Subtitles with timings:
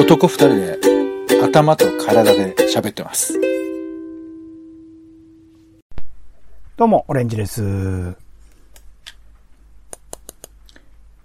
[0.00, 0.78] 男二人で
[1.44, 3.38] 頭と体で喋ってます。
[6.78, 7.62] どうも、オレンジです。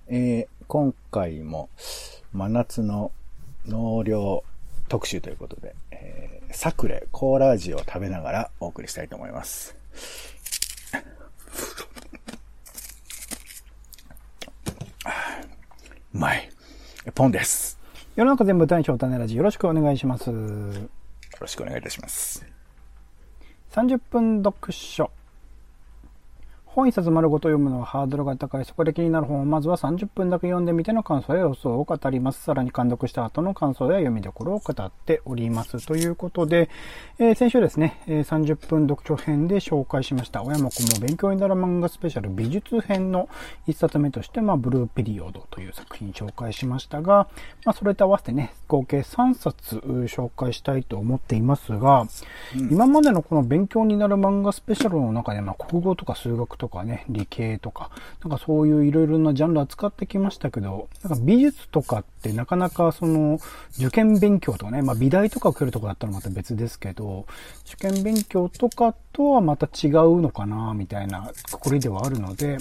[0.09, 1.69] えー今回も
[2.33, 3.13] 真夏の
[3.65, 4.43] 納涼
[4.89, 9.73] 特集ということで、えーサクレコーラ味を食べながらお送りしたいと思います。
[16.13, 16.49] うまい。
[17.13, 17.74] ポンです。
[18.15, 20.29] 世の中全部大将種ラジよろしくお願いします。
[20.29, 20.35] よ
[21.41, 22.45] ろしくお願いいたします。
[23.73, 25.11] 30分読書。
[26.75, 28.65] 本一冊丸ごと読むのはハードルが高い。
[28.65, 32.43] そこで気になる本をまずは30分だけ読んでみての感想や予想を語ります。
[32.43, 35.87] さらに監読した後の感想や読みどころを語っております。
[35.87, 36.69] ということで、
[37.17, 40.43] えー先週ですね、えー30分読書編で紹介しました。
[40.43, 43.29] 親も子も勉強になる漫画スペシャル美術編の
[43.69, 47.29] 1冊目として、まあ、ブルーピリオドという作品紹介しましたが、
[47.63, 52.05] まあ、それと合わせてね、合計3冊う紹介したいと思っていますが、
[52.69, 57.91] 今までのこの勉強になる漫画スペシャルの中で、まあ、国語とか数学とかとかね、理系とか、
[58.23, 63.39] なんかそういういろいろなジャンル扱ってきましたけど、なんか美術とかってなかなかその、
[63.77, 67.27] 受験勉強とかね、まあ美大とか受けるとこだったらまた別ですけど、
[67.67, 72.57] 受験勉強とかとはまた違うのかな、みたいなくくりではあるので、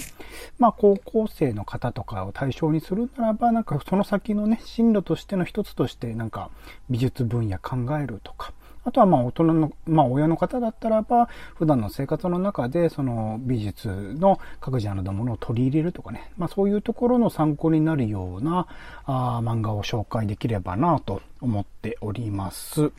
[0.59, 6.51] まあ高校生の方とかを対象にするならば、なんかその先のね、進路としての一つとして、なんか
[6.91, 8.53] 美術分野考えるとか、
[8.85, 18.67] あとはまあ大人の、まあ親の方だったらば、普段の生活の中でその美術の各ジャンルのものを取り入れるとかね、まあそういうところの参考になるような
[19.05, 22.91] あ漫画を紹介できればなと思っております。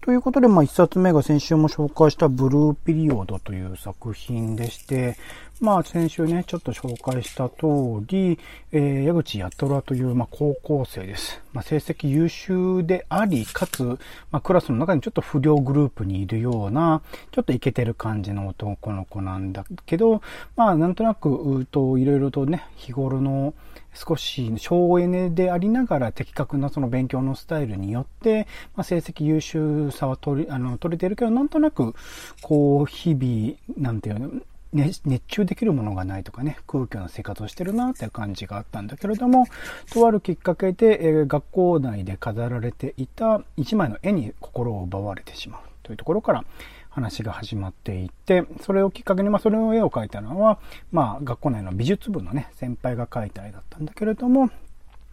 [0.00, 5.18] ということで、まあ、一冊目が先週も紹介したブルーピリオドという作品でして、
[5.60, 8.38] まあ、先週ね、ちょっと紹介した通り、
[8.72, 11.42] えー、矢口やとらという、まあ、高校生です。
[11.52, 13.82] まあ、成績優秀であり、かつ、
[14.30, 20.22] まあ、クラスの中にちょっと不良グループにいるような、ちょっとイケてる感じの男の子なんだけど、
[20.56, 23.52] まあ、なんとなく、うーと、いろいろとね、日頃の、
[23.92, 31.94] 少し省エネでありながら的確なその勉強のスタイルによって、まあ、成績優秀さは取り、あの、取れてるけど、なんとなく、
[32.40, 34.30] こう、日々、なんていうの、
[34.72, 39.46] ね、熱中できるものがないとかね、空虚な生活をしてるなって感じがあったんだけれども、
[39.92, 46.44] とあるきっかけで、えー学校内で飾られていた一枚の絵に心を奪われてしまうというところから、
[46.90, 50.58] 話が始まっていて、それをきっかけに、まあ、それの絵を描いたのは、
[50.90, 54.50] まあ、学校内の美術部のね、先輩が描いた絵だったんだけれども、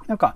[0.08, 0.36] なんか、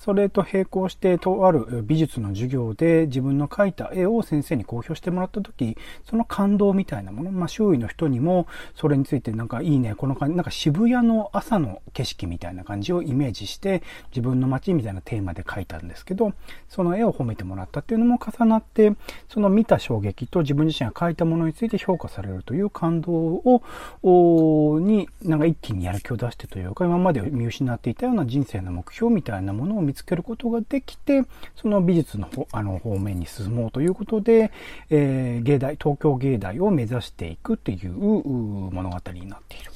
[0.00, 5.76] それと並行して、とある美術の授業で自分の描いた絵を先生に公表してもらったとき、
[6.08, 16.32] その感動みたいなもの、まあ、周囲の人にも、それについてなんかいいね、この感じ、なんか渋谷の朝の景色みたいな感じをイメージして、自分の街みたいなテーマで描いたんですけど、
[16.70, 18.94] その絵を褒めてもらったっていうのも重なって、
[19.28, 23.62] その見た衝撃と自分自身が描いたものについて評価されるという感動を、
[24.02, 31.24] おに、なんか一気にやる気を出してというか、今まで見失っていたような人生の目標みたいなものを見見つけることができて、
[31.56, 34.52] その美術の方あの方面に進もうということで、
[34.88, 39.72] えー芸大、東京芸大を目指していくっていう物語になっている。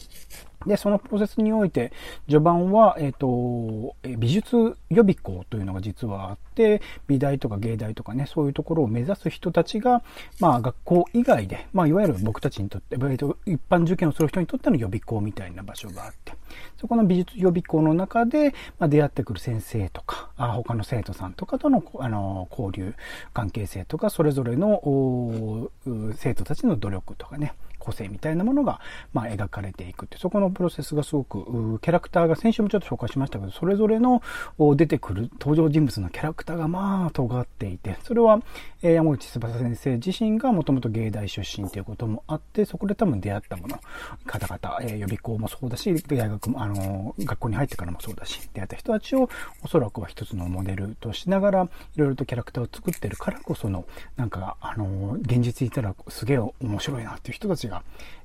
[0.66, 1.92] で、そのプロセスにおいて、
[2.26, 10.02] 序盤は、えっ、と、美術予備校というのが実はあって、美大とか芸大とかね、そういうところを目指す人たちが、
[10.40, 16.32] まあ学校以外で、まあいわゆる僕たちにとって、えーと一般受験をする人にとっての予備校みたいな場所があって、
[16.76, 22.94] そこの美術予備校の中で、まあ、出会ってくる先生とか、あ他の生徒さんとかとの、あの、交流、
[23.32, 25.70] 関係性とか、それぞれの、
[26.16, 27.54] 生徒たちの努力とかね、
[27.84, 28.80] 個性みたいなものが、
[29.12, 34.22] まあ、描かれていくって、そこのプロセスがすごく、キャラクターが先週もちょっと紹介しましたけど、それぞれの
[34.76, 38.40] 出てくる登場人物のキャラクターがまあ、尖っていて、それは、
[38.82, 43.78] えー山口翼先生自身がもともと芸大出身ということもあって、そこで多分出会ったもの、
[44.26, 49.28] 方々、えー予備校もそうだし、大学も、あのー学校に入ってからもそうだし、出会った人たちを
[49.62, 51.68] おそらくは一つのモデルとしながら、い
[51.98, 53.84] ろいろとキャラクターを作ってるからこその、
[54.16, 57.73] なんか、あのー現実にいたらすげえ面白いなっていう人たちが、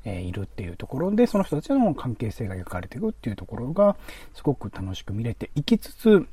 [0.05, 3.95] えいるっていうところで、その人たちの関係性が描かれていくっていうところが、
[4.33, 6.27] すごく楽しく見れていきつつ、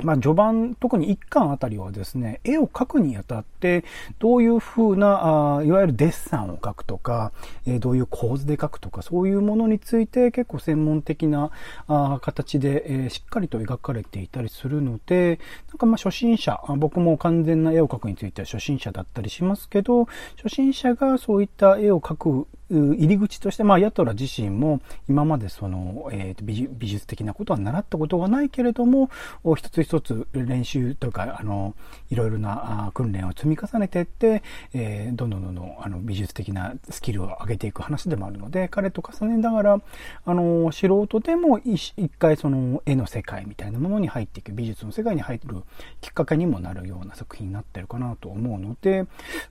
[0.00, 3.84] まあ、序盤、特に一巻あたりはですね、絵を描くにあたって、
[4.18, 7.32] どういう風な、あいわゆるデッサンを描くとか、
[7.66, 11.50] えーどういう構図で描くとか、そういうものについて結構専門的な
[11.88, 20.06] あ形で、えーしっかりと描かれていたりするので、なんかまあ初心者、僕も完全な絵を描くについては初心者だったりしますけど、
[20.36, 29.10] 初心者がそういった絵を描く入り口として、まあ、ヤトラ自身も今までその、えー、美美術的なことは習ったことがないけれども、
[29.56, 31.74] 一つ一つ練習というか、あの、
[32.10, 34.42] いろいろな訓練を積み重ねていって、
[34.72, 39.80] えー、どんどんどんどんあの美術的なスキルを上げていく話でもあるので、彼と重ねながら、
[40.24, 45.62] あの、素人でも一回その絵の世界みたいなものに入っていく、美術の世界に入る
[46.00, 49.06] きっかけにもなるような作品になってるかなと思うので、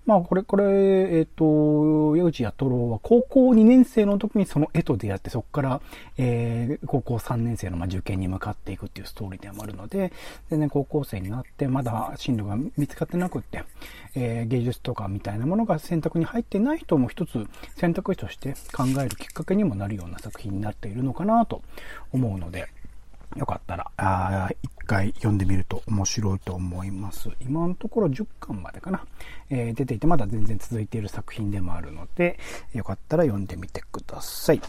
[0.05, 5.81] まあ、これ、これ、えっ、ー、と、矢口弥太郎は高校2年生の時にその絵と出会って、そこから、
[6.17, 10.13] えー、高校3年生のま受験に向かっていくっていうストーリーでもあるので、
[10.49, 13.65] 全然高校生になって、まだ進路が見つかってなくって、
[14.15, 21.63] えー、芸術とかみたいなものが選択に入ってない人も一つ選択肢として考えるきっかけにもなるような作品になっているのかなと
[22.13, 22.69] 思うので、
[23.35, 27.29] よかったら、あ一回読んでみると面白いと思います。
[27.39, 29.05] 今のところ10巻までかな、
[29.49, 32.39] えー、出ていて、まだ全然続いている作品でもあるので、
[32.73, 34.61] よかったら読んでみてください。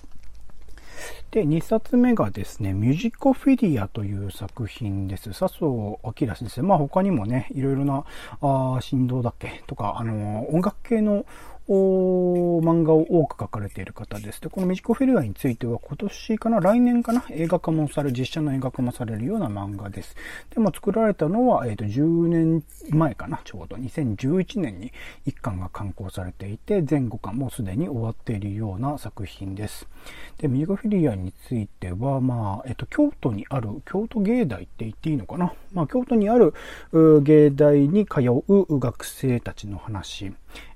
[1.31, 5.33] で、2冊目がですね、ミュージコフィリアという作品です。
[5.33, 6.63] 笹生明先生。
[6.63, 8.05] まあ他にもね、いろいろな、
[8.41, 11.25] あ振動だっけとか、あのー、音楽系の
[11.69, 14.41] お漫画を多く描かれている方です。
[14.41, 20.17] で、このミジコフェルアについては今年かな来年かな映画化もされる、実写の映画化もされるような漫画です。
[20.51, 23.77] で、まあ、作られたのは、えっ、ー、と、10年前かなちょうど。
[23.77, 24.93] 2011年に
[25.27, 29.87] 1巻が刊行されていて、前後巻もすでに終わっているような作品です。
[30.39, 36.55] で、ミジコフェリアについては、まあ、えっ、ー、と、京都にある、京都芸大って言っていいのかなまあ、京都にある
[37.23, 40.33] 芸大に通う学生たちの話。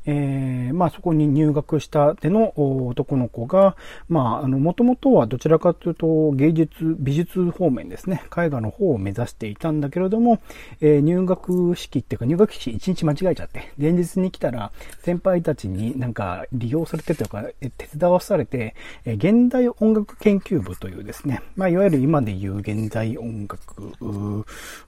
[0.07, 3.77] えー、まあそこに入学したての男の子が、
[4.09, 10.41] まあ、あの、もともとはどちらかというと芸術、美術方面ですね、絵画の方を目指していたんだけれども、
[10.81, 14.71] えー、入学式っていうか入学式一日間違えちゃって、前日に来たら
[15.03, 17.45] 先輩たちになんか利用されてというか、
[17.77, 18.75] 手伝わされて、
[19.05, 23.93] えー、現代音楽研究部というですね、まあいわゆる今で言う現代音楽、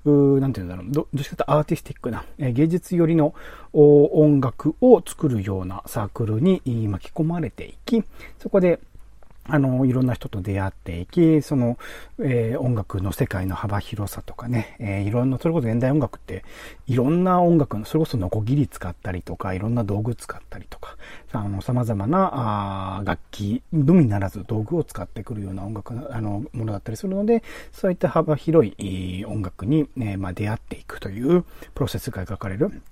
[0.04, 3.34] うなんていうんだろう、ど、どっちかというとアーティスティックな、えー、芸術寄りの
[3.72, 8.02] 音楽を作るようなサークルに巻き込まれていき、
[8.38, 8.80] そこで
[9.50, 11.78] あの、いろんな人と出会っていき、その、
[12.18, 16.44] えー、音楽の世界の幅広さとかね、えー、いろんな、それこそ現代音楽って、
[16.86, 20.96] いろんな音楽の、それこそノコギリ使ったりとか、いろんな道具使ったりとか、
[21.32, 27.42] あの、様々な、あ楽器のみならず道具を使ってくるような音楽のあの、ものだったりするので、
[27.72, 32.82] そういった幅広い音楽に、ね、まあ、出会っていくというプロセスが描かれる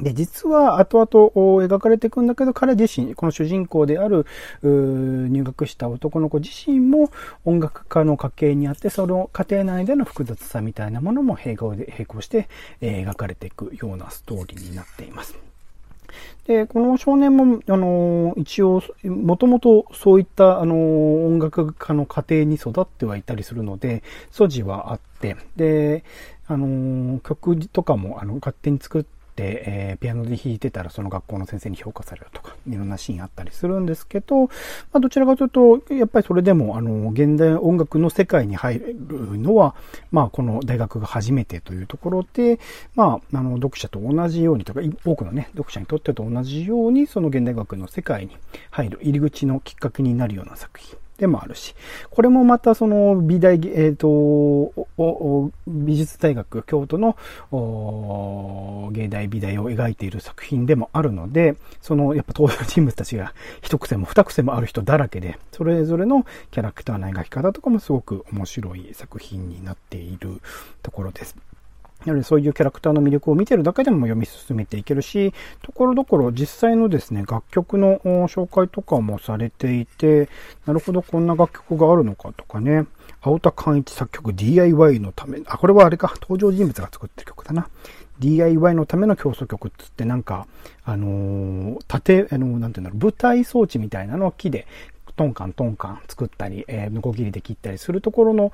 [0.00, 4.26] で、実は後々描かれていくんだけど、彼自身、この主人公である、
[4.62, 7.10] 入学した男の子自身も
[7.44, 12.48] 音楽家の家系にあって、その家庭内での複雑さみたいなものも並行で、並行して、
[12.80, 15.36] え描かれていくようなストーリーになっています。
[16.46, 26.02] で、この少年も、あの、一応、もともとそういった、あの、音楽家の家庭に育ってはいたりするので、素地はあって、で、
[26.46, 34.48] あの、曲とかも、あの、勝手に作って、、えー、ピアノで弾いてたらその学校の先生に評価されるとか、いろんなシーンあったりするんですけど、ま
[34.94, 39.74] あ、どちらかというと、やっぱりそれでも、あの、現代音楽の世界に入るのは、
[40.10, 42.60] まあ、この大学が初めてというところで、
[42.94, 48.36] まあ、あの、読者と同じようにとか、多くのね、読者にとってと同じように、その現代学の世界に
[48.70, 51.01] 入る入り口のきっかけになるような作品。
[51.22, 51.76] でもあるし、
[52.10, 57.16] これもまたその美大、えっ、ー、と、美術大学、京都の
[58.90, 70.40] 芸大美大を描いている作品でもあるので、そのやっぱ登場人物たちが一癖も二癖もある人だらけで、それぞれのキャラクターの描き方とかもすごく面白い作品になっている
[70.82, 71.36] ところです。
[72.04, 75.32] やはりそういうキャラクターの魅力を見てるだけでも読み進めていけるし、
[75.62, 80.28] ところどころ実際のですね、楽曲の紹介とかもされていて、
[80.66, 82.86] なるほどこんな楽曲があるのかとかね、
[83.20, 87.68] 青田寛一作曲 DIY のため、あ、これはあれか、登場人物が作ってる曲だな。
[88.18, 90.46] DIY のための競争曲っつってなんか、
[90.84, 94.66] あのー、縦、あのー、なんていうんだろう、舞台装置みたいなのを木で
[95.22, 98.50] トンカントンカン作ったり、えー、ノコギリで切ったりするところの、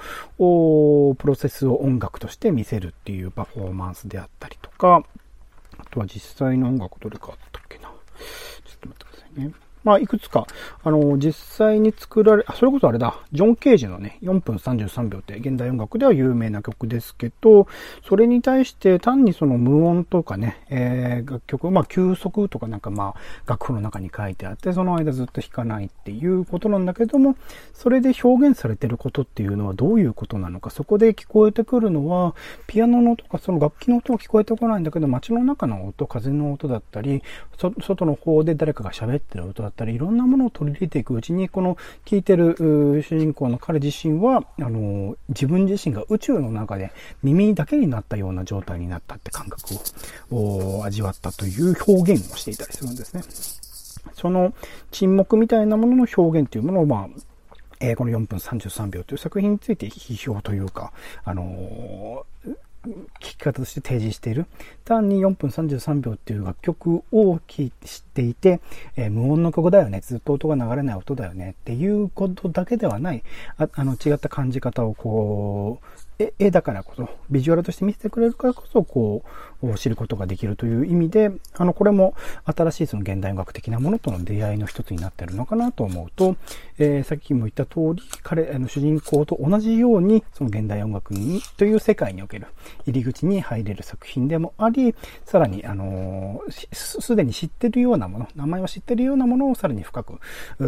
[1.14, 5.02] プロセスを音楽として見せるっていうパフォーマンスであったりとか、
[5.78, 7.84] あとは実際の音楽どれかあったっけな。
[7.84, 7.92] ちょっ
[8.80, 9.52] と待ってくださいね。
[9.84, 10.46] まあ、いくつか、
[10.82, 17.66] あの、実際に作られ、あ、それこそあれだ、ジョン・ケージのね、4分33秒って現代音楽では有名な曲ですけど、
[18.06, 27.36] それに対して単にその無音とかね、えー、楽曲、まあ、休息とかなんかまあ、楽譜の中に書いてあって、その間ずっと弾かないっていうことなんだけども、
[27.72, 32.34] それで表現されてることっていうのはどういうことなのか、そこで聞こえてくるのは、
[32.66, 37.22] ピアノの音とかその楽器の音は聞こえてこないんだけど、街の中の音、風の音だったり、
[37.58, 42.56] 外の方で誰かが喋ってる音だだったり、いろんなものを取り入れていくうちに、この聞いてる
[43.06, 46.90] 主人公の彼自身は、あの、自分自身が宇宙の中で
[47.22, 49.74] 耳だけになったような状態になったって感覚
[50.30, 53.22] を味わったという表現をしていたりするんですね。
[54.14, 54.52] その
[54.90, 57.08] 沈黙みたいなものの表現というものを、まあ、
[57.80, 60.92] えー、この4分33秒という作品について批評というか、
[61.24, 62.56] あのー、
[63.20, 64.46] 聞き方として提示している。
[64.84, 67.70] 単に4分33秒っていう楽曲を知っ
[68.12, 68.60] ていて、
[68.96, 71.56] えー、無音の曲だよね、ずっと音が流れない音だよね。
[71.60, 73.22] っていうことだけではない、
[73.56, 79.22] ああの違った感じ方をこう、絵だからこそ、ビジュアルとして見せてくれるからこそ、こ
[79.62, 86.36] う、知ることができるという意味で、あの、これも新しいその現代音楽的なものとの出会いの一つになっているのかなと思うと、
[86.78, 92.48] えー、さっきも言った通り、彼、あの、主人公と同じように、その現代音楽に、という世界における
[92.86, 100.14] 入り口に入れる作品でもあり、さらに、あのすでに知ってるようなもの、名前を知ってるようなものをさらに深く、
[100.60, 100.64] う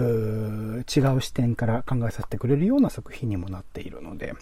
[0.81, 4.35] 違う視点から考えさせてくれるような作品にもなっているので、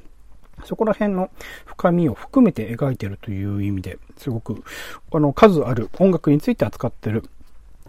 [0.65, 1.31] そこら辺の
[1.65, 4.63] 深みを含めて描いてるという意味ですごく、
[5.13, 7.25] あの、数ある音楽について扱ってる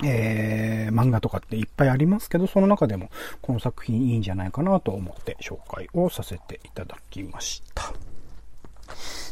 [0.03, 3.09] えー、漫画とかっていっぱいありますけど、その中でも
[3.41, 7.93] この作品いいんじゃないかなと思って紹介をさせていただきました。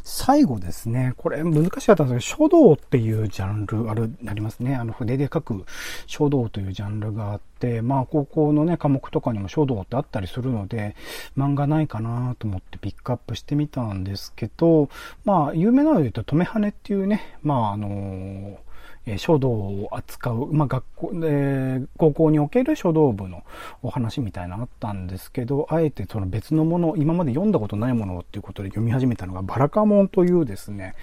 [0.03, 4.75] 最後ですね、これ難しかったんですけど、書道っていうジャンルある、なりますね。
[4.75, 5.65] あの筆で書く
[6.05, 10.95] 書道というジャンルがあって、まあ高校のね、科目とかにも書道ってあったりするので、
[11.37, 14.89] 漫画ないかなと思ってピックアップしてみたんですけど、
[15.25, 18.66] まあ有名なので言うと、止めはねっていうね、まああのー
[19.07, 23.43] え書道を扱う、まあ、学校、で、高校における書道部の
[23.81, 30.93] お話みたいなのあったんですけど、あえてその別のもの、今まで読んだことないものっていうことで読み始めたのが、バラカモンというですね、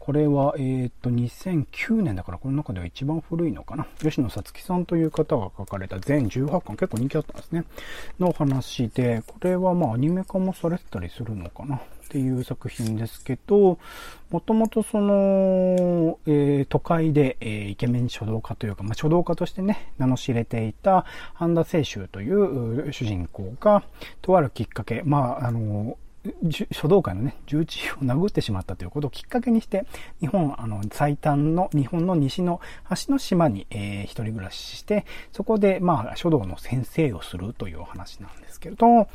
[0.00, 3.86] これは、えっ、と、2009年だから、この中では一番古いのかな。
[4.00, 7.64] 吉野さつきさんという方が書かれた全18巻、結構人気あったんですね。
[8.18, 11.76] の話で、これはまあアニメ化もされてたりするのかな。
[11.76, 13.78] っていう作品ですけど、
[14.30, 21.04] もともとその、えー、都会で、えー、イケメン書道家というか、まあ、書道家としてね、名の知れていた
[21.34, 23.84] 半田清舟という主人公が、
[24.22, 25.98] とあるきっかけ、まあ、あの、
[26.70, 29.86] 書道界のね、重鎮を殴ってしまったということをきっかけにして、
[30.20, 39.06] 日本、あの、最短の、日本の西の端の島に、えー、一人暮らしして、そこで、まあ、書道の先生をするというお話なんですけれど、まあ、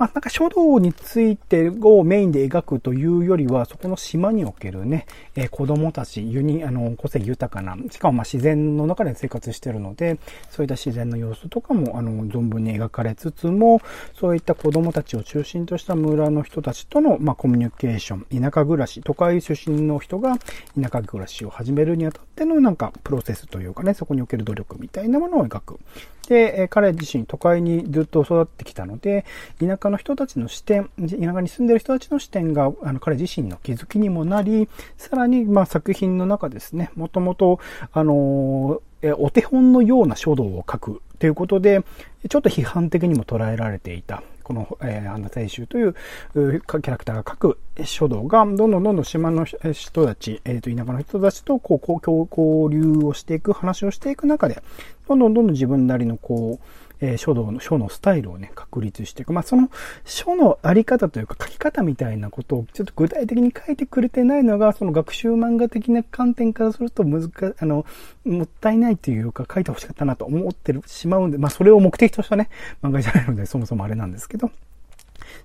[0.00, 10.18] なんか書道についてをメインで描くというよりは、そこの島におけるね、えー、子供たち、ユニ、あの、個性豊かな、しかもまあ自然の中で生活してるので、
[10.50, 13.80] そういった自然の様子とかも、あの、存分に描かれつつも、
[14.14, 20.36] そういった子供たちを中心とした村の人人たちとの、まあ、コミュニケーション、田舎暮らし、都会出身の人が
[20.80, 25.80] 田舎暮らしを始めるにあたってのなんかプロセスというかね、そこにおける努力みたいなものを描く。
[26.28, 29.24] で、彼自身都会にずっと育ってきたので、
[29.60, 37.60] 田舎の人たちの視点、田舎に住んでる人たちの視点が、あの、彼自身の気づきにもなり、さらに、まあ、作品の中ですね、もともと、
[37.92, 41.82] あのー、お手本のような書道を書くということで、
[42.28, 44.22] ちょっと批判的にも捉えられていた。
[44.50, 45.92] この、えー、半田清舟という
[46.34, 54.60] キャラクターが書く書道が、どんどんどんどん島の人たち、えっ、ー、と、田舎の人たちと、こう、交流をしていく、話をしていく中で、
[55.06, 56.66] どんどんどんどん自分なりの、こう、
[57.00, 59.32] えー、書道の、書のスタイルをね、確立していく。
[59.32, 59.70] まあ、その
[60.04, 67.86] 書のあり方というか書き方みたいなことをちょっと具体的に書いてくれてないのが、その学習漫画的な観点からすると難あの、
[68.24, 72.48] もったいないというか書いてほしかったなと思ってるしまうんで、まあ、それを目的としたね、
[72.82, 74.50] 漫画じゃないので、そもそもあれなんですけど、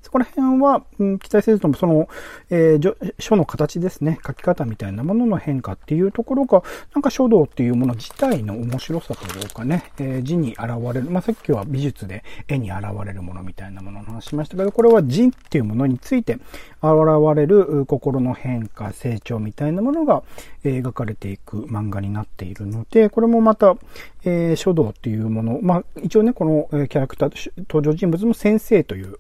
[0.01, 2.07] そこら辺は、うん、期待せずとも、その、
[2.49, 6.63] えー、書の形ですね、書き方みたいなものの変化っていうところが、
[6.93, 10.61] なんか書道っていうもの自体の面白さというかね、えー、字に現
[10.93, 16.37] れる、まあ、さっきは美術で絵に現れるものみたいなものの話しましたけど、これは字っていうものについて
[16.81, 20.23] 現れる心の変化、成長みたいなものが
[20.63, 23.75] 描かれていく漫画になっているので、これもまた、
[24.23, 29.17] えー、書道っていうもの、まあ、一応ね、このキャラクター、登場人物も先生という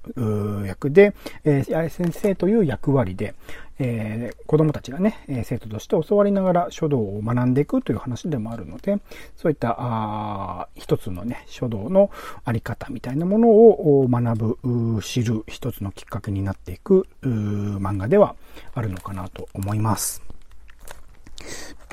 [0.63, 3.35] 役で、えー、先生という役割で、
[3.77, 8.99] えー、子供たちがね、生徒として教わりながら書道を学んでいくという話でもあるので、
[9.35, 12.09] そういった、あ一つのね、書道の
[12.45, 18.35] あり方みたいなものを学ぶ、知る一つのきっかけになっていく漫画では
[18.73, 20.23] あるのかなと思います。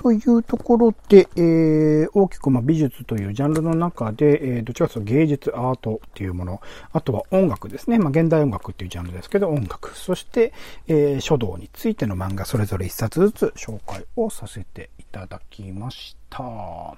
[0.03, 6.61] というところで、えー、大きくま美術というジャンルの中で、えー、どちらかというと芸術、アートっていうもの、
[6.93, 7.99] あとは音楽ですね。
[7.99, 10.53] まあ、現代音楽っていうジャンルですけど、音楽、そして、
[10.89, 16.43] えー、書道についての漫画、それぞれ一冊ずつ紹介をさせていただきました。
[16.43, 16.97] は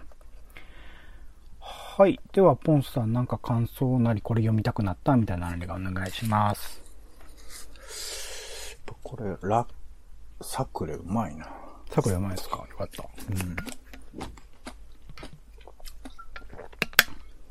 [2.07, 2.19] い。
[2.33, 6.83] では、ポンさんなんか感想なり、これ読みたくなったみたいなのがお願いします。
[9.03, 9.67] これ、ラ、
[10.41, 11.64] サクレうまいな。
[11.91, 12.57] さくらうまいですか？
[12.57, 13.05] よかった。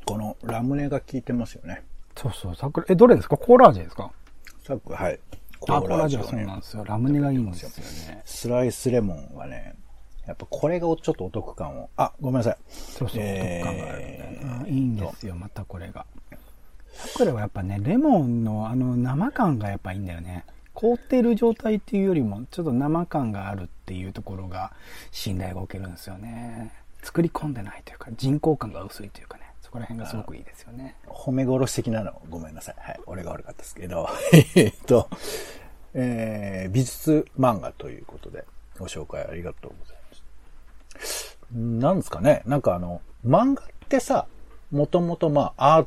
[0.04, 1.82] このラムネが効いてますよね。
[2.16, 3.36] そうそう、さくら、え、どれですか？
[3.36, 4.12] コーラ味ですか？
[4.62, 5.18] サクはい。
[5.66, 6.84] あ、コーラ味はをそうなんですよ。
[6.84, 8.22] ラムネがいいんですよね。
[8.26, 9.74] スライスレモンがね、
[10.26, 11.88] やっぱこれがちょっとお得感を。
[11.96, 12.56] あ、ごめんなさい。
[12.68, 14.62] そうそう、えー特感があるみたいな。
[14.62, 16.04] あいいんですよ、またこれが。
[16.92, 20.44] サクレはやっぱね、レモンのあの生感がやっぱいいんだよね。
[20.74, 24.72] 凍ってる状態っていうよりも、ちょっと生感があるっていうところが
[25.12, 26.72] 信頼がおけるんですよね。
[27.02, 30.96] 作り込んでないというか、人工感が薄いというかね、そこら辺がすごくいいですよね。
[31.06, 32.20] 褒め殺し的なの？
[32.28, 32.74] ごめんなさい。
[32.78, 33.00] はい。
[33.06, 34.08] 俺が悪かったですけど。
[34.56, 35.08] えっと、
[35.94, 38.44] えー、美術漫画ということで
[38.78, 39.96] ご紹介ありがとうござい
[40.96, 41.38] ます。
[41.52, 44.26] なんですかねなんかあの、漫画ってさ、
[44.72, 45.86] もともとまあアー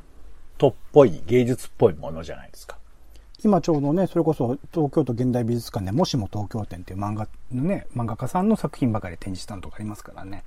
[0.57, 2.77] トっぽい、芸術っぽいものじゃないですか。
[3.43, 10.43] 今ちょうどね、それこそ東京都現代美術館でもしも東京展っていう漫画のね、漫画家さんの作品ばかり展示したのとかありますからね。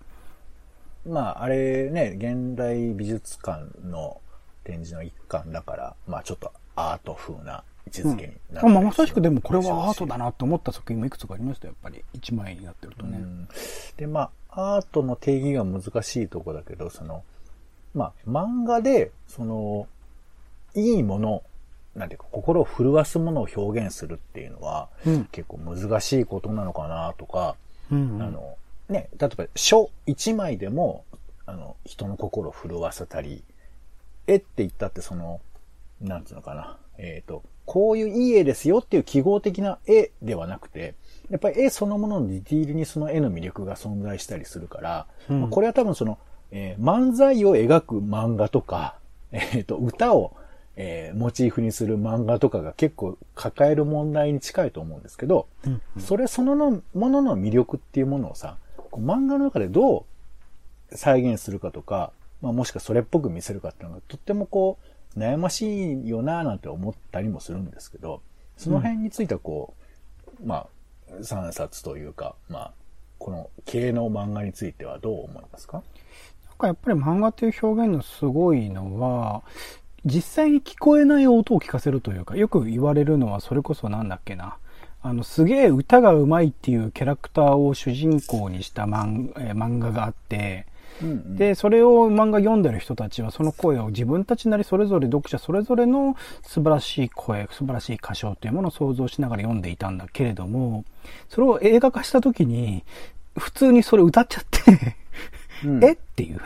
[1.06, 4.20] まあ、あれね、現代美術館の
[4.64, 12.04] 展示の一環だから、まあちょっとアート風な位置づけになあまあ、まさしくでもこれはアートだなと思った作品もいくつかありましたよ、やっぱり。
[12.12, 13.18] 一枚になってるとね。
[13.18, 13.48] うん
[13.96, 17.22] で、まあ、アートの定義が難しいとこだけど、その、
[17.94, 19.86] まあ、漫画で、その、
[20.74, 21.42] いいもの、
[21.94, 25.24] なんていうか、心を震わすものを表現するっていうのは、うん。
[25.26, 27.56] 結構難しいことなのかなとか、
[27.90, 28.22] うんうん。
[28.22, 28.56] あの、
[28.88, 31.04] ね、例えば書一枚でも、
[31.46, 33.42] あの、人の心を震わせたり、
[34.26, 35.40] 絵って言ったってその、
[36.00, 40.94] なんつうのかな、えっ、と、こういういい絵ですよっていう記号的な絵ではなくて、
[41.28, 45.40] やっぱり絵そのもののディティールにその絵の魅力が存在したりするから、うん。
[45.42, 46.18] まあこれは多分その、
[46.50, 48.96] えー漫才を描く漫画とか、
[49.32, 50.36] えっ、と、歌を、
[50.82, 60.06] えーモチーフにする漫画とかが結構抱える問題に近いと思うんですけど、うんそれそののものの魅力っていうものをさ、こう漫画の中でど
[60.90, 64.78] う再現するかとか、まあ、もしくはそれっぽく見せるかっていうのがとってもこ
[65.14, 68.22] う、悩ましいよなぁなんて思ったりもするんですけど、
[68.56, 69.74] その辺についてはこ
[70.42, 70.66] う、ま
[71.10, 72.72] あ、3冊というか、まあ、
[73.18, 75.82] この系の漫画についてはどう思いますか？
[76.48, 79.42] なんかやっぱり漫画っていう表現のすごいのは、
[80.04, 84.56] 実際に聞こえない音を聞かせるというか、よく言われるのはそれこそなんだっけな。
[85.02, 90.66] あの、すげえ歌が上手いっていうキャラクターを主人公にした漫,、えー漫画があって、
[91.02, 100.84] うんで、それを漫画読んでる人たちはその声を自分たちなりそれぞれ読者それぞれの素晴らしい声、素晴らしい歌唱というものを想像しながら読んでいたんだけれども、
[101.28, 102.84] それを映画化した時に、
[103.38, 104.96] 普通にそれ歌っちゃって、
[105.64, 105.92] うん え？
[105.92, 106.40] っていう。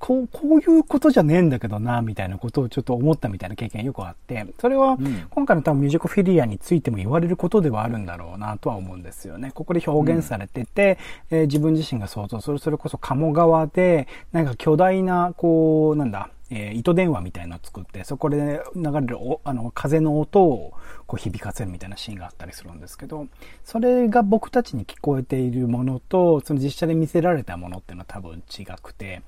[0.00, 5.26] こう、こういうことじゃねえんだけどな、みたいなことをちょっと思ったみたいな経験よくあって、それはん。
[5.28, 9.52] 今回の多分ミュージックフィリアについても言われることではあるんだろうなとは思うんですよね。
[9.54, 10.98] ここで表現されてて、
[11.30, 20.72] えー自分自身が想像する、それこそ鴨川で、なんか巨大な、こう、なんだ、えー糸電話みたいなのを作って、そこで流れるあの風の音を
[21.06, 23.26] こう響かせるみたいなシーンがあったりするんですけど、
[23.64, 29.22] それが僕たちに聞こえているものと、その実写で見せられたものっていうのは多分違くて、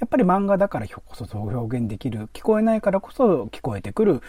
[0.00, 4.22] やっぱり漫画だからこそそう表現できる、聞こえないからこそ聞こえてくる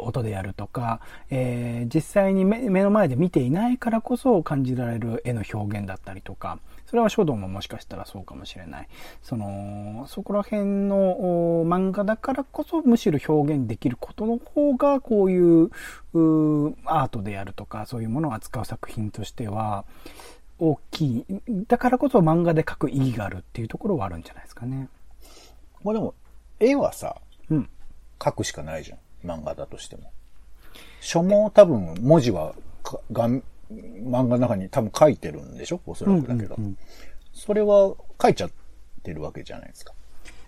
[0.00, 6.58] 音であるとか、えー実際に目の前で見ていないからこそ感じられる絵の表現だったりとか、
[6.94, 8.88] それは書道ももしかしたらそうかもしれない。
[9.20, 19.84] その、そこら辺のお漫画だからこそむしろ表現できることの方がこういううアートであるとかそういうものを扱う作品としては
[20.60, 21.24] 大きい。
[21.66, 24.88] だからこそ漫画で描く意義があるっていうところはあるんじゃないですかね。
[25.82, 26.14] まあでも、
[26.60, 27.16] 絵はさ、
[27.50, 27.68] うん。
[28.24, 29.28] 書くしかないじゃん。
[29.28, 30.12] 漫画だとしても。
[31.00, 32.54] 書も多分、文字は
[32.84, 35.80] か、がん、漫画の中に多分書いてるんでしょ？
[35.86, 36.54] おそらくだけど。
[36.56, 36.78] うんうんうん
[37.36, 38.50] それは書いちゃっ
[39.02, 39.92] てるわけじゃないですか。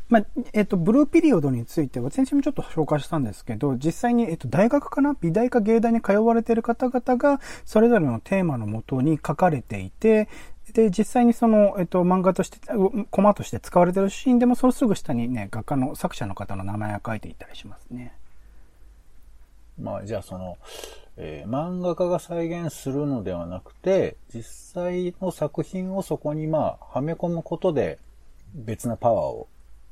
[0.09, 5.17] まあ、えっ、と、ブルーピリオドについては、先週もちょっと紹介したんですけど、実際に、えっ、と、大学かな？
[5.21, 10.29] 美大か芸大に通われている方々が、それぞれのテーマのもとに書かれていて、
[10.75, 18.13] で、実際にその、えっ、と、漫画として、うコマとして使われているシーンでも、そのすぐ下にね、画家の、作者の方の名前が書いていたりしますね。
[19.77, 20.57] まあ、じゃあその、
[21.17, 27.99] えー漫画家が再現するのではなくて、実際の作品をそこにまあ、はめ込むことで、
[28.55, 29.49] 別なパワーを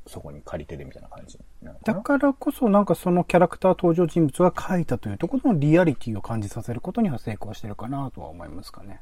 [0.07, 1.95] そこに借りてるみたいな感じなのかな。
[1.99, 9.01] だからこそ、なんかそのキャラクター登場人物が書いたというところのリアリティを感じさせることには成功してるかなとは思いますかね。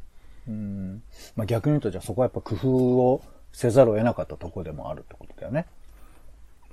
[0.48, 1.02] うん。
[1.36, 5.66] まあ逆に言うと、じゃあそこはやっぱ工夫をせざるを得なかったところでもあるってことだよね。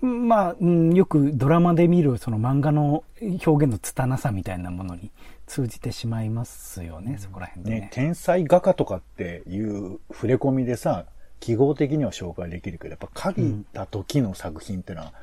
[0.01, 5.11] まあ、うん、よくドラマで見るその漫画の表現の拙さみたいなものに
[5.49, 7.79] 通じてしまいますよね、そこら辺でね。
[7.81, 11.05] ね天才画家とかっていう触れ込みでさ、
[11.39, 15.13] 記号的には紹介できるけど、やっぱ書いた時の作品ってのは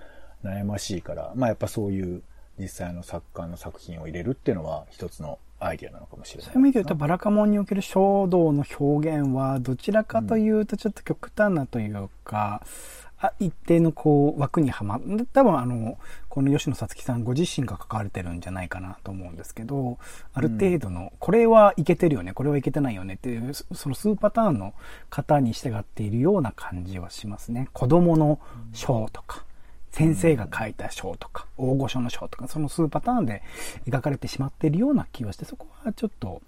[0.45, 2.23] 悩ましいから、うん、まあやっぱそういう
[2.59, 6.45] 実際の作家の作品を入れるっていうのは一つのアイディアなのかもしれない。
[6.47, 13.06] そういう意味で言うと、バラカモンにおける衝動の表現は、どちらかというとちょっと極端なというか、あ
[13.39, 15.01] 一定のこう枠にはま、
[15.33, 15.99] 多分あの、
[16.29, 19.99] この吉野さつきさんご自身が書かれてるんじゃないかなと思うんですけど、
[20.35, 24.75] ある程度の、これはいけてるよね、これはいけてないよねっていう、その数パターンの
[25.09, 27.69] 方に従っているような感じはしますね。
[27.73, 28.39] 子供の
[28.73, 29.45] 章とか、
[29.93, 33.43] 先生が書いた章とか、大御所の章とか、その数パターンで
[33.87, 36.43] 描かれてしまっているような気はして、そこはちょっと、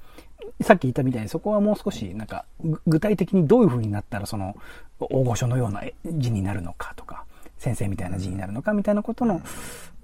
[0.61, 2.44] さっき言ったみたいにそこはもう少しなんか
[2.87, 4.57] 具体的にどういう風になったらその
[5.01, 7.24] 大御所のような字になるのかとか
[7.59, 9.42] 先生みたいな字になるのかみたいなことの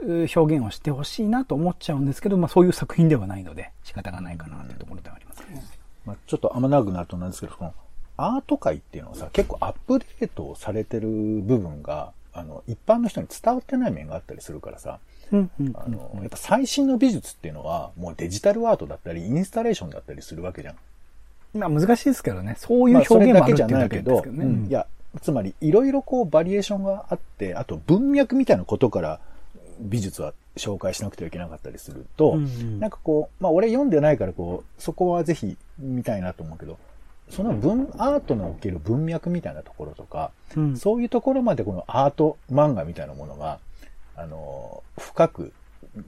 [0.00, 5.62] 表現をしてほしいなと思っちゃうんですけど、まあそういう作品ではないので仕方がないかなというところではありますね。
[6.04, 7.74] まあ、ちょっとあんま長くなるとなんですけど、その
[8.16, 15.00] アート界っていうのはさ、結構アップデートされてる部分が、あの、一般の人に伝わってない面があったりするからさ、
[15.32, 20.76] あの、やっぱ最新の美術っていうのは、もうデジタルアートだったり、インスタレーションだったりするわけじゃん。
[21.58, 22.56] まあ難しいですけどね。
[22.58, 24.44] そういう表現もあるっていうだけですけどね。
[24.44, 24.86] うん、いや、
[25.22, 29.20] つまり、いろいろこうバリエーションがあって、あと文脈みたいなことから
[29.80, 36.78] 美術は紹介しなくてはいけなかったりすると、うんうん、なんかこう、まあ俺読んでないからこう、そこはぜひ見たいなと思うけど、
[37.30, 43.58] その文、アートにおける文脈みたいなところとか、うん、そういうところまでこのアート漫画みたいなものが、
[44.16, 45.52] あの、深く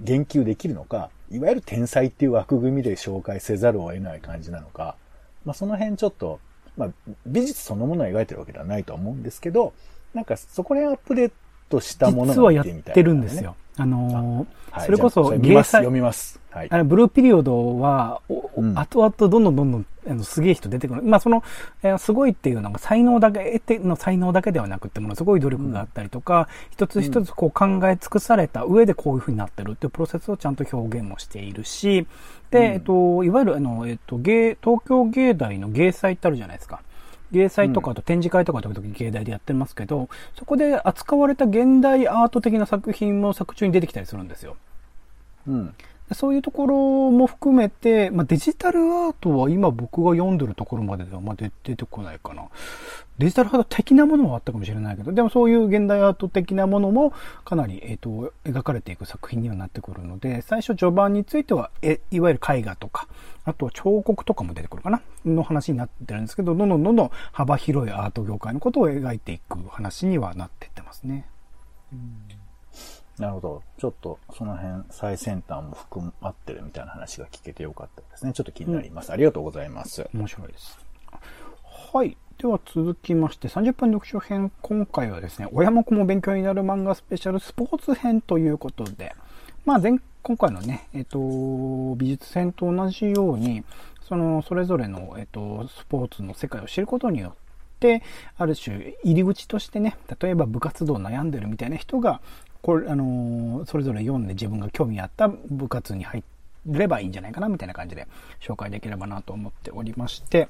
[0.01, 4.97] 言及できるのか、いわゆる天才っていう枠組みで紹介せざるを得ない感じなのか、
[5.45, 6.41] まあその辺ちょっと、
[6.77, 6.91] まあ
[7.27, 9.73] 美術そのものを描いてるわけではないと思うんですけど、
[10.15, 11.33] なんかそこでアップデー
[11.69, 13.57] トしたものが、ね、実はやってるんですよ。
[13.79, 15.65] あのーはい、それこそ、芸祭。
[15.83, 16.41] 読みます。
[16.51, 16.69] はい。
[16.71, 18.23] あの、ブルーピリオドは、
[18.57, 21.03] うん、後々どんどんどんどん、あの、すげえ人出てくる。
[21.03, 21.43] まあ、その、
[21.83, 32.07] えー、すごいっていうのが、才能だけ、得ての才能だけではなくてものすごい努力があったりとか、うん、一つ一つこう考え尽くされた上でこういうふうになってるっていうプロセスをちゃんと表現もしているし、
[32.51, 36.81] で、うん、えっと、いわゆる、あの、えっと、芸、東京芸大の芸祭ってあるじゃないですか。
[37.33, 44.57] 芸祭とか、あと展示会とか時々芸大でやってますけど、そこで扱われた現代アート的な作品も作中に出てきたりするんですよ。
[45.49, 45.75] うん。
[46.13, 46.77] そういうところ
[47.11, 52.45] も含めて、まあ、デジタルアートは今僕が読んでるところまでではま出てこないかな。
[53.19, 57.13] デジタルアート的なものはあったかもしれないけど、でもそういう現代アート的なものも
[57.45, 63.09] かなり、え、ー、と、描かれていく作品にはなってくるので、最初序盤については、え、いわゆる絵画とか、
[63.45, 71.27] あとは彫刻とかも出てくるかなの話になってるんですけど、どんどんどんどん幅広いアート業界のことを描いていく話にはなっていってますね。
[71.93, 72.26] うん
[73.19, 73.63] なるほど。
[73.79, 78.33] ちょっとその辺最先端も含まってるみたいな話が聞けてよかったですね。
[78.33, 79.09] ちょっと気になります。
[79.09, 80.09] うん、ありがとうございます。
[80.13, 80.79] 面白いです。
[81.93, 82.17] はい。
[82.39, 84.53] では続きまして30分読書編。
[84.61, 89.15] 今回はですね、親も子も勉強になる漫画スペシャルスポーツ編ということで、
[89.65, 91.19] まあ前、今回のね、えっ、と、
[91.97, 93.65] 美術編と同じように、
[94.07, 97.33] その、それぞれの、えっ、と、スポーツの世界を知ることによっ
[97.81, 98.03] て、
[98.37, 102.21] ある種、入り口としてね、例えば部活動悩んでるみたいな人が、
[102.67, 106.25] これ、あのそれぞれ読んで自分が興味あった部活に入
[106.67, 108.09] ればいいんじゃないかな、みたいな感じで
[108.41, 110.49] 紹介できればなと思っておりまして、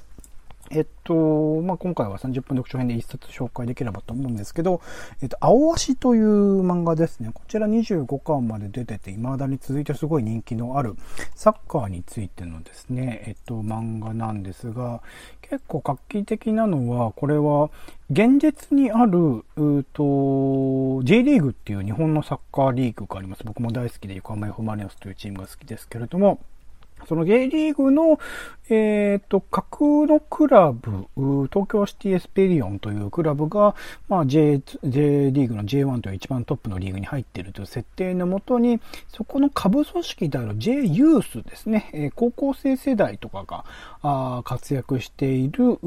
[0.71, 1.15] えっと、
[1.63, 4.81] まあ、今回は30分読書編で一冊紹介できればと思うんですけど、
[5.23, 7.31] えっと、青足という漫画ですね。
[7.33, 10.97] こちら25巻まで出てて、未だに続いてすごい人気のある
[11.35, 15.03] サッカーについてのですね、えっと、漫画なんですが、
[15.43, 17.71] 結構画期的なのは、これは、
[18.11, 23.45] 現実にある、うと、J リーグっていう日本のサッカーリーグがあります。
[23.45, 26.41] 僕も大好きで横浜 F・ マリノスというチームが好きですけれども、
[27.09, 28.19] その J リーグの、
[28.69, 31.07] えっ、ー、と、架空のクラブ、
[31.49, 33.77] 東京シティエスペリオンというクラブが、
[34.09, 43.65] まあ J、J リーグの J1 という一番トップのリーグに入っているという設定のもとに、そこの下部組織である J ユースですね、え、高校生世代とかが
[44.03, 45.79] あ活躍している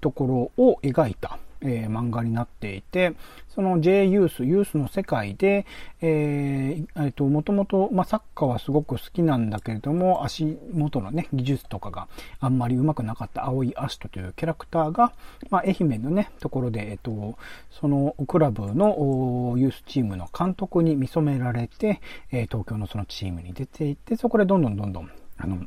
[0.00, 3.14] ところを描いた、えー、漫画になっていて、
[3.54, 5.66] その J ユース、ユースの世界で、
[6.00, 12.08] えー、えっと、もともと、まあ、サッカーはすごく好きなんだけれども、足元のね、技術とかが
[12.40, 15.12] あんまり上手くなかった青いアシトというキャラクターが、
[15.50, 17.36] まあ、愛媛のね、ところで、えっと、
[17.70, 25.66] そのクラブのユースチームの監督に見初められて、え、東京のそのチームに出ていって、そこでどんどんどんどん、あの、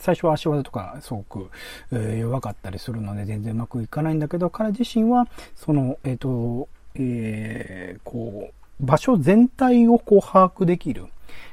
[0.00, 1.50] 最初は足技とかすごく、
[1.92, 11.06] え、弱かったりするので全然うまくいかないんだけど、彼自身は、その、えっ、ー、と、えー、こう、場所全体をこう把握できる。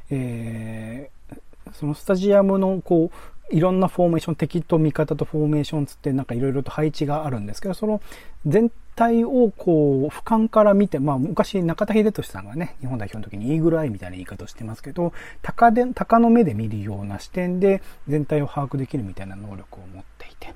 [0.09, 8.01] えー、そのスタジアムのこう、いろんなフォーメーション、敵と味方とフォーメーションつってなんかいろいろと配置があるんですけど、その
[8.45, 20.53] 全体をこう、俯瞰から見て、まあ昔中田秀俊さんがね、日本代表の時にイーグルアイみたいな言い方をしてますけど、鷹で、鷹の目で見るような視点で全体を把握できるみたいな能力を持っていて、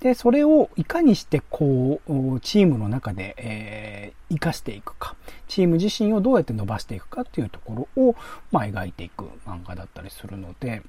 [0.00, 5.16] で、それをいかにしてこう、チームの中で、えー、活かしていくか、
[5.48, 8.16] チーム自身をどうやって伸ばしていくかっていうところを、
[8.50, 10.82] まあ描いていく漫画だったりするので、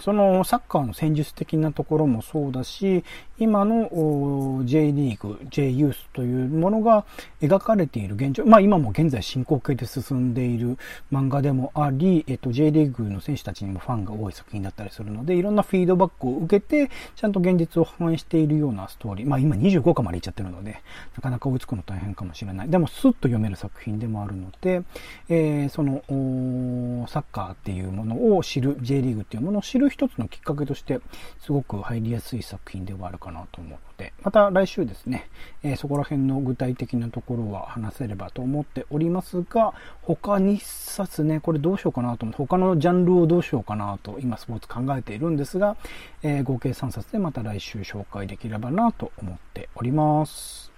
[0.00, 3.04] そのサッカーの戦術的なところもそうだし、
[3.38, 7.04] 今の J リーグ、J ユースというものが
[7.40, 10.78] 描かれている現状、まあ今も現在進行形で進んでいる
[11.12, 19.28] 漫画でもあり、えっと J リーグの選手たちにもファンが多い作品だったりするので、いろんなフィードバックを受けて、ちゃんと現実を反映しているようなストーリー。
[19.28, 20.80] まあ今25巻までいっちゃってるので、
[21.16, 22.70] なかなか追いつくの大変かもしれない。
[22.70, 24.82] でもスッと読める作品でもあるので、
[25.28, 26.02] えー、その、
[27.08, 31.00] サッカーっていうものを知る、J リーグっていうものを知る一つのきっかけとして、
[31.40, 35.28] すごく入りやすい作品ではあるかなと思うので、また来週ですね、
[35.62, 45.76] えー、そこら辺の具体的なところは話せればと思っておりますが、他2冊ね、これどうしようかなと思って、他のジャンルをどうしようかなと今スポーツ考えているんですが、
[46.22, 50.70] えー、合計3冊でまた来週紹介できればなと思っております。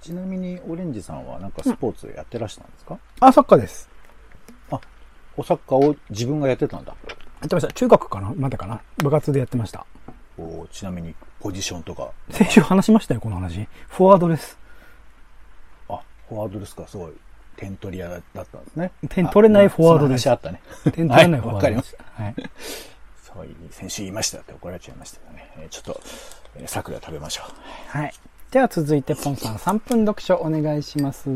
[0.00, 3.88] ちなみに、オレンジさんはなんかスポーツやってらしたんですか、うん、あ、サッカーです。
[4.70, 4.80] あ、
[5.36, 6.94] おサッカーを自分がやってたんだ。
[7.40, 7.72] やってました。
[7.72, 8.32] 中学かな？
[8.36, 8.80] まだかな？
[8.98, 9.86] 部活でやってました。
[10.38, 12.10] おちなみに、ポジションとか。
[12.30, 13.66] 先週話しましたよ、この話。
[13.88, 14.58] フォワードです。
[15.88, 17.12] あ、フォワードですか、すごい。
[17.56, 18.92] 点取り屋だったんですね。
[19.08, 20.30] 点取れないフォワードです。
[20.30, 20.60] あったね。
[20.94, 21.96] 点取れないフォワードです。
[22.14, 22.76] はい、わかりまし
[23.26, 23.34] た。
[23.34, 25.50] そう、先週言いましたって怒られちゃいましたよね。
[25.56, 26.00] えー、ちょっと、
[26.56, 27.42] えー、桜食べましょ
[27.94, 27.98] う。
[27.98, 28.14] はい。
[28.52, 31.28] では続いて、ポンさん3分読書お願いします。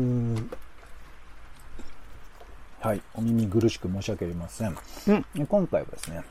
[2.83, 3.01] はい。
[3.13, 4.75] お耳苦しく申し訳ありません。
[5.07, 5.25] うん。
[5.47, 6.21] 今回はですね、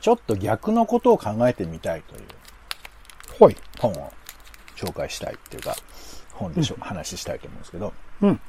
[0.00, 3.56] ちょっと逆のことを考えてみたいという、はい。
[3.80, 4.12] 本を
[4.76, 5.74] 紹介したいっていうか、
[6.32, 8.40] 本でしょ、うん、話したいと思うんですけど、うん。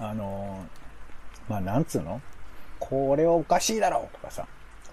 [0.00, 0.66] あの
[1.48, 2.20] まあ、なんつうの？
[2.78, 4.46] これはおかしいだろうとかさ、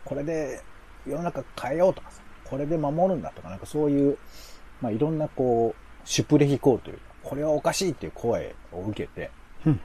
[0.06, 0.62] これで
[1.06, 4.18] 世の中変えようとかさ、これで守るんだとか、なんかそういう、
[4.80, 9.32] まあ、いろんなこう、シュプレヒコールというか、これはおかしいっていう声を受けて、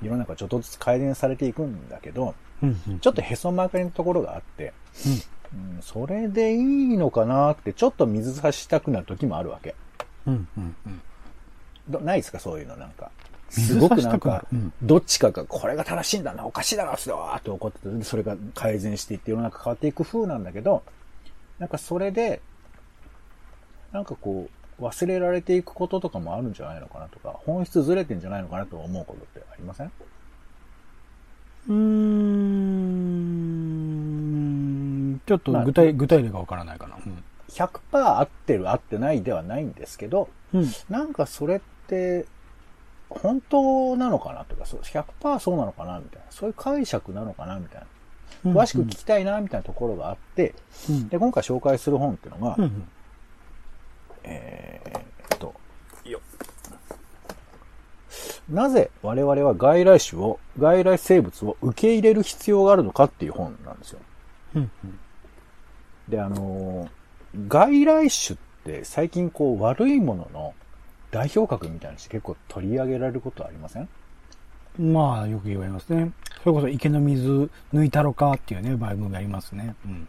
[0.03, 2.35] 世の中ちょっとずつ改善されていくんだけど、
[3.01, 4.73] ちょっとへそ曲がりのところがあって、
[5.53, 9.75] うん、それでいいのかなってちょっと水差したくなる時もあるわけ。
[10.27, 10.77] うんうん
[11.91, 12.39] うん、ないですか？
[12.39, 13.11] そういうのなんか。
[13.49, 14.45] すごくなんか、
[14.83, 20.83] どっちかが、これが正しいんだな、おかしいだろ、それはって怒ってて、それが改善していって世の中変わっていく風なんだけど、
[21.61, 22.41] なんかそれで、
[23.93, 29.93] なんかこう、忘れられていくこととかもあるんじゃないのかなとか、本質ずれてんじゃないのかなと思うことってありません？
[31.69, 31.75] うー
[35.15, 36.97] ん、ちょっと具体、まあ、具体例がわからないかな。
[36.97, 42.27] うん、100%合ってる合ってないではないんですけど、うん、なんかそれって、
[43.09, 47.87] 本当なのかなとか、そう100%そうなのかなみたいな、そういう解釈なのかなみたいな。
[48.53, 50.55] 詳しく聞きたいなみたいなところがあって、
[50.91, 52.89] うん、で、今回紹介する本っていうのが、うん
[54.27, 55.55] えー、っと、
[56.05, 56.21] よ
[58.51, 64.01] なぜ我々は外来種を、外来生物を受け入れる必要があるのかっていう本なんですよ。
[64.55, 64.99] うんうん、
[66.09, 66.89] で、あの
[67.49, 70.55] 外来種って最近こう悪いものの
[71.11, 73.89] 代表格みたいにして結構取り上げられることありません？
[74.79, 76.13] まあ、よく言われますね。
[76.43, 79.75] それこそ池の水抜いたろかっていうね、番組ありますね。
[79.85, 80.09] うん。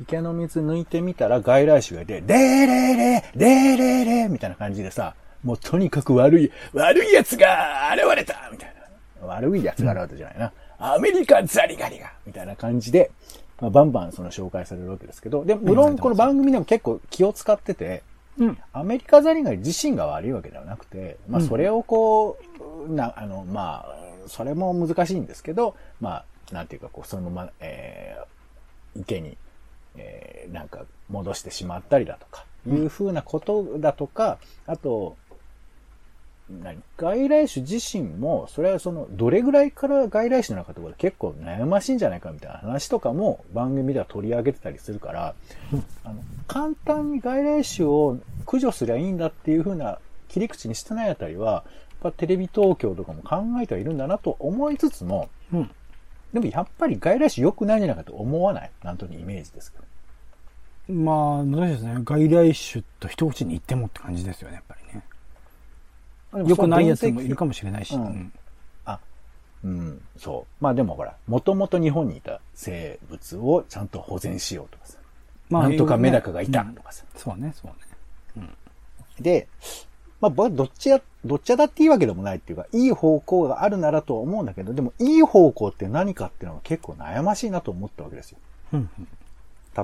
[0.00, 8.74] 池の水抜いてみたら外来種がいて、でーれーれー、でーれーれーみたいな感じでさ、もうとにかく悪い、悪い奴が現れたみたい
[9.20, 9.26] な。
[9.26, 10.52] 悪い奴が現れたじゃないな。
[10.78, 13.10] アメリカザリガニがみたいな感じで、
[13.60, 18.02] まあ、バンバンその紹介されるわけですけど、で、無論この番組でも結構気を使ってて、
[18.38, 22.38] うん、アメリカザリガニ自身が悪いわけではなくて、まあそれをこ
[22.86, 23.96] う、な、あの、まあ、
[24.28, 29.38] それも難しいんですけど、まあ、なんていうかこう、そのまま、えー、池に
[29.98, 35.16] えー、なんか戻してしまったりだとか、いうふうなことだとか、あと、
[36.48, 45.34] 何外来種自身も、それはその、どれぐらいから外来種なのかってことで結構悩ましいんじゃないかみたいな話とかも番組では取り上げてたりするから、
[46.04, 51.64] あの、簡単に外来種を駆除すりゃいいんだっていうふうな切り口にしてないあたりは、
[52.02, 55.70] やっぱテレビ東京とかも考えてはいるんだなと思いつつも、うん、
[56.36, 58.70] でもやっぱり外来種良くないんじゃないかと思わない？
[58.84, 59.78] なんとにイメージですけ
[60.92, 60.94] ど。
[60.94, 61.94] まあ、難しいですね。
[62.04, 64.76] 外来種と一口に言ってもって感じですよね、やっぱ
[66.34, 66.46] りね。
[66.46, 67.94] 良くないやつもいるかもしれないし。
[67.94, 68.32] うんうん
[69.64, 70.62] うん、そう。
[70.62, 74.98] まあでもほら、もともと日本にいた生物をちゃんと保全しようとかさ。
[75.48, 77.04] なんとかメダカがいたうんとかさ。
[77.16, 77.66] そうね、そ
[78.36, 78.48] うね。
[79.18, 79.48] で、
[80.20, 88.38] まあ僕はどっちや、どっちやだっていいわけでもないっていうか、いい方向があるならとは思うんだけど、でもいい方向って何かっていうのは結構悩ましいなと思ったわけですよ。
[88.74, 89.08] うんうん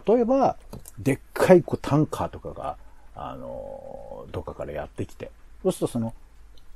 [0.07, 0.57] 例えば、
[0.99, 2.77] でっかいこうタンカーとかが、
[3.15, 5.31] あのーどっかからやってきて、
[5.63, 6.15] そうするとその、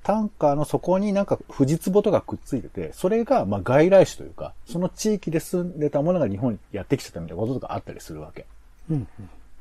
[0.03, 8.45] タンカーの底になんかフジツボとかくっついてて、それがまあ外来種というか、その地域で住んでたものが日本にやってきちゃったみたいなこととかあったりするわけ。
[8.91, 9.09] うんうんだ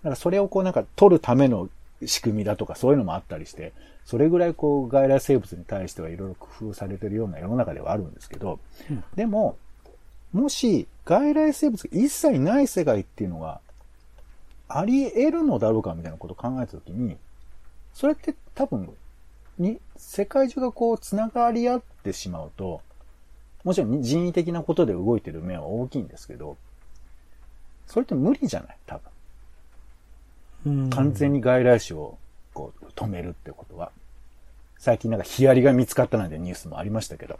[0.03, 1.69] からそれをこうなんか取るための
[2.07, 3.73] 仕組みだとかそういうのもあったりして、
[4.05, 9.57] それぐらいこう外来生物に対してはいろいろ工夫されてるような世の中ではあるんですけど、うんでも、
[10.31, 13.61] もし外来生物が一切ない世界っていうのが
[14.67, 17.17] あり得るのだろうかみたいなことを考えたときに、
[17.93, 18.89] それって多分、
[19.57, 22.81] に、世界中がこう繋がり合ってしまうと、
[23.63, 26.57] もちろん人為的なことで動いてる面は大きいんですけど、
[27.87, 28.77] それって無理じゃない？
[28.85, 29.09] 多分。
[30.65, 32.17] うん完全に外来種を
[32.53, 33.91] こう止めるってことは。
[34.77, 37.39] 最近なんかヒアリが見つかったなんてニュースもありましたけど。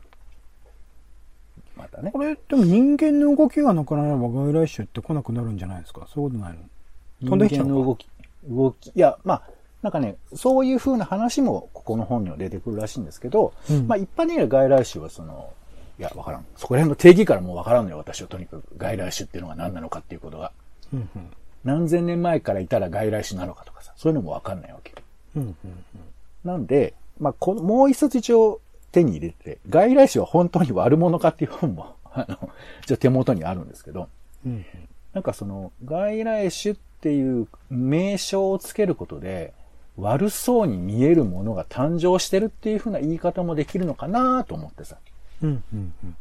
[1.75, 2.19] またねこ。
[2.19, 6.07] れ、でも人間の動きがなくなれば外来種って来なくなるんじゃないですか？
[6.11, 6.57] そういうことない
[7.21, 7.29] の？
[7.29, 8.07] 飛んできちゃうの動き、
[8.47, 9.41] 動き、いや、まあ、
[9.81, 15.53] なんかね、そういう風な話もここの本には出てくるらしいんですけど、うんまあ一般的には外来種はその、
[15.99, 16.45] いや、わからん。
[16.55, 20.51] そこら辺の定義からもうわからんのよ、私はとにかく外来種っていうのが何なのかっていうことが。
[20.93, 21.31] うんうん
[21.65, 24.93] 何千年前からいたら外来種なのかとかさ、そういうのもわかんないわけ。
[25.35, 25.57] うんうん
[26.45, 32.51] なんで、まあ、この、もう一冊一応手に入れて、外来種は本当に悪者かっていう本も、あの、
[32.83, 34.07] 一応手元にあるんですけど、
[34.45, 34.63] うん
[35.13, 39.53] なんかその、外来種っていう名称をつけることで、
[39.97, 44.97] 悪そうに見えるものが誕生してるっていう風な言い方もできるのかなと思ってさ。
[45.41, 46.15] うんうんうん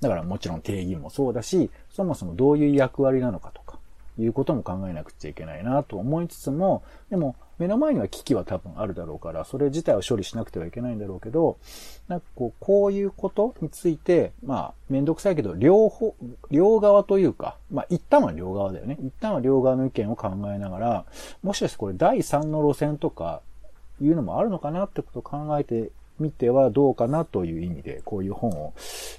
[0.00, 3.75] だからもちろん定義もそうだし、そもそもどういう役割なのかとか、
[4.18, 11.58] いうことも考えなくちゃいけないなと思いつつも、でも目の前には危機は多分あるだろうから、それ自体を処理しなくてはいけないんだろうけど、
[12.08, 16.14] なんかこう、こういうことについて、まあ、めんどくさいけど、両方、
[16.50, 18.98] 両側というか、まあ、一旦は両側だよね。
[19.00, 21.04] 一旦は両側の意見を考えながら、
[21.42, 23.40] もしかしてこれ第三の路線とか、
[24.00, 28.74] いうのもあるのかなってことを考えてみてはどうかなという意味で、こういう本を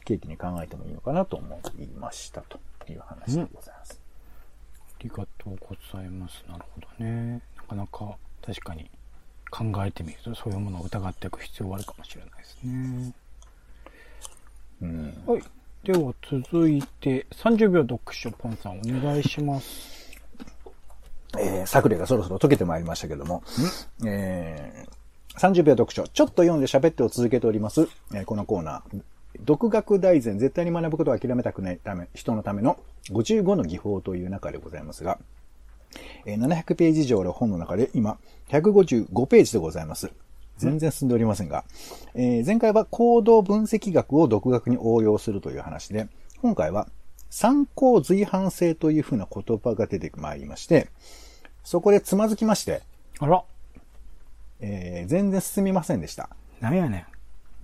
[0.05, 2.59] 契機に考えてもいいのかなと思いましたと
[2.91, 3.96] いう話でございます。
[3.96, 3.96] あ
[5.01, 6.43] りがとうございます。
[6.47, 7.41] なるほどね。
[7.55, 8.89] なかなか確かに
[9.49, 13.13] 考えてみるとそういうものを疑っていく必要はあるかもしれないですね。
[14.81, 15.23] うん。
[15.25, 15.43] はい。
[15.83, 19.97] では続いて30秒読書ポンさんお願いします。
[21.37, 23.43] えー、作例がそろそろ解けてまいりましたけども、
[24.05, 29.01] えー、30秒読書、ちょっと読んで喋ってを続けております、えーこのコーナー、
[29.41, 32.77] 独学大全、絶対に学ぶことを諦めたくないため、人のための
[33.09, 35.19] 55の技法という中でございますが、
[36.25, 38.17] えー700ページ以上の本の中で今、
[38.49, 40.11] 155ページでございます。
[40.57, 41.63] 全然進んでおりませんが、
[42.15, 46.07] えー前回は行動分析学を独学に応用するという話で、
[46.41, 46.87] 今回は
[47.29, 50.89] 参考随伴性というふうな言葉が出てまいりまして、
[51.63, 52.81] そこでつまずきまして、
[53.19, 53.43] あら、
[54.59, 56.29] えー全然進みませんでした。
[56.59, 57.05] なんやね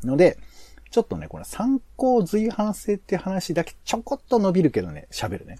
[0.03, 0.07] ん。
[0.07, 0.37] ので、
[0.93, 5.57] ちょっとね、この参考随伴性って話だけちょこっと伸びるけどね、喋るね。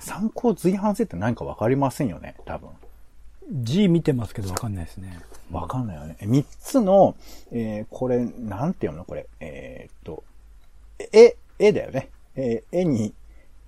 [0.00, 2.70] 参考随伴性って何かわかりませんよね、多分。
[3.62, 5.20] 字見てますけどわかんないですね。
[5.52, 6.16] わかんないよね。
[6.20, 7.14] 三つの、
[7.52, 9.04] えーこれ、なんていうの？
[9.04, 9.28] これ。
[9.38, 10.24] えーっと、
[11.12, 12.08] 絵、絵だよね。
[12.34, 13.14] えー絵に、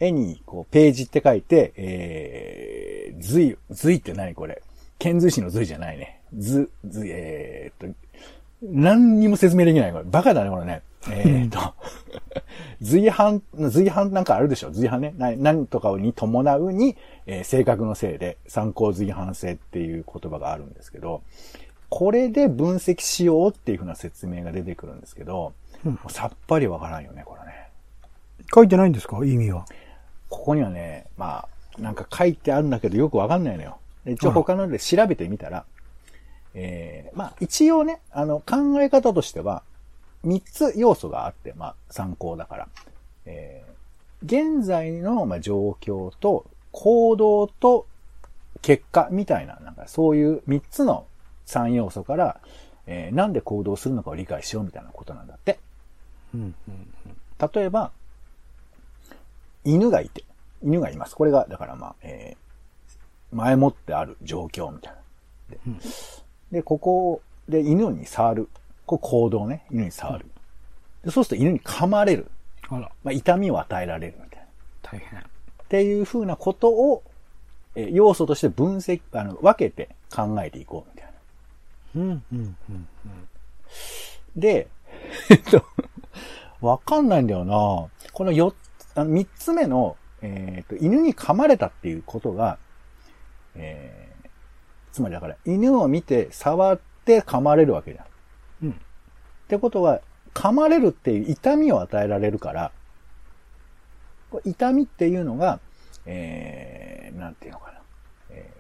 [0.01, 4.35] 絵に、こう、ページって書いて、えー、随、随って何？
[4.35, 4.61] これ。
[4.99, 6.23] 遣隋使の随じゃないね。
[6.37, 7.97] ず、ず、えーっと、
[8.63, 9.93] 何にも説明できない。
[9.93, 10.05] これ。
[10.05, 10.83] バカだね、これね。
[11.11, 11.75] えーっと、
[12.83, 14.71] 随伴、随伴なんかあるでしょ？
[14.71, 15.15] 随伴ね。
[15.17, 21.23] な何とかに伴うに、えー性格のせいで、参考随伴性っていう言葉があるんですけど、
[21.89, 25.53] これで分析しようっていうふうな説明が出てくるんですけど、
[25.85, 27.69] もうさっぱりわからんよね、これね。
[28.55, 29.17] 書いてないんですか？
[29.25, 29.65] 意味は。
[30.29, 31.47] ここにはね、ま
[31.79, 33.79] あ、なんか書いてあるんだけどよくわかんないのよ。
[34.05, 35.65] で一応他ので調べてみたら、
[36.55, 39.63] えー、まあ一応ね、あの考え方としては、
[40.23, 42.69] 三つ要素があって、まあ参考だから。
[43.27, 47.87] えー、現在の、まあ、状況と行動と
[48.63, 51.07] 結果みたいな、なんかそういう三つの
[51.45, 52.41] 三要素から、
[52.87, 55.59] えー、なんで行動するのかを理解しようみたいなことなんだって。
[56.35, 56.87] うんうん
[57.55, 57.93] 例えば、
[59.65, 60.25] 犬がいて、
[60.61, 61.15] 犬がいます。
[61.15, 62.49] これが、だからまあ、えー
[63.33, 64.99] 前もってある状況みたいな。
[65.51, 65.59] で、
[66.53, 68.49] でここで犬に触る。
[68.89, 70.27] こう行動ね、犬に触る。
[71.05, 72.31] でそうすると犬に噛まれる。
[72.69, 74.47] あら、まあ、痛みを与えられるみたいな。
[74.83, 75.21] 大変。
[75.21, 75.23] っ
[75.69, 77.03] ていう風なことを、
[77.75, 81.13] えー要素として分析、あの、分けて考えていこうみたい
[81.95, 82.01] な。
[82.03, 82.89] うん、うん、うん。
[84.37, 84.69] で、
[85.31, 85.65] えっと、
[86.61, 88.55] わかんないんだよなこのよ、
[88.95, 92.59] あの三つ目の、えっ、と、犬に噛まれたっていうことが、
[93.55, 94.29] えー、
[94.93, 98.05] つまりだから、犬を見て触って噛まれるわけじゃん。
[98.05, 98.08] うん。
[99.49, 100.03] ってことは、
[100.35, 102.71] 噛まれるっていう痛みを与えられるから、
[104.45, 105.59] 痛みっていうのが、
[106.05, 107.81] えー、なんていうのかな。
[108.29, 108.53] え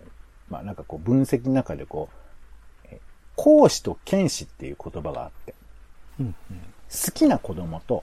[0.48, 2.08] ー、まあなんかこう分析の中でこ
[2.90, 2.96] う、
[3.36, 5.54] 講師と剣士っていう言葉があって、
[6.18, 8.02] うん、好きな子供と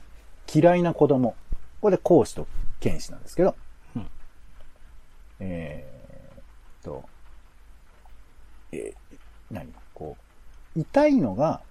[0.53, 1.35] 嫌いな子供。
[1.81, 2.47] これで講師と
[2.79, 3.55] 剣士なんですけど、
[3.95, 4.07] うん
[5.39, 7.03] えーと、
[8.71, 9.17] えー
[9.49, 9.73] 何？
[9.95, 10.17] こ
[10.75, 11.61] う、痛いのが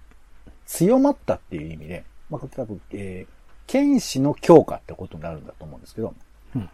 [0.65, 3.33] 強まったっていう意味で、まあ、多分、えー、
[3.67, 6.13] 剣士の強化ってことになるんだと思うんですけど、
[6.55, 6.61] うん。
[6.61, 6.69] うん、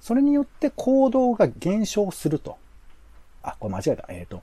[0.00, 2.56] それによって行動が減少すると。
[3.42, 4.06] あ、これ間違えた。
[4.08, 4.42] えっ、と、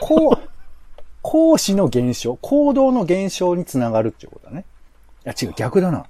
[0.00, 0.48] こう、
[1.22, 4.64] 講師の減少、行動の減少につながるっていうことだね。
[5.24, 6.06] いや、違う、逆だな。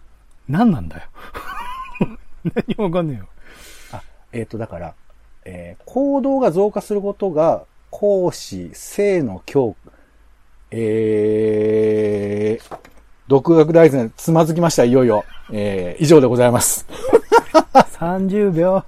[0.48, 1.02] 何なんだよ。
[2.44, 3.28] 何もわかんねえよ。
[3.92, 4.02] あ、
[4.32, 4.94] えっ、と、だから、
[5.44, 9.76] えー行動が増加することが、講師、性の強、
[10.76, 12.76] えー、
[13.28, 15.24] 独学大全、つまずきました、いよいよ。
[15.52, 16.84] えー、以上でございます。
[17.98, 18.82] 30秒。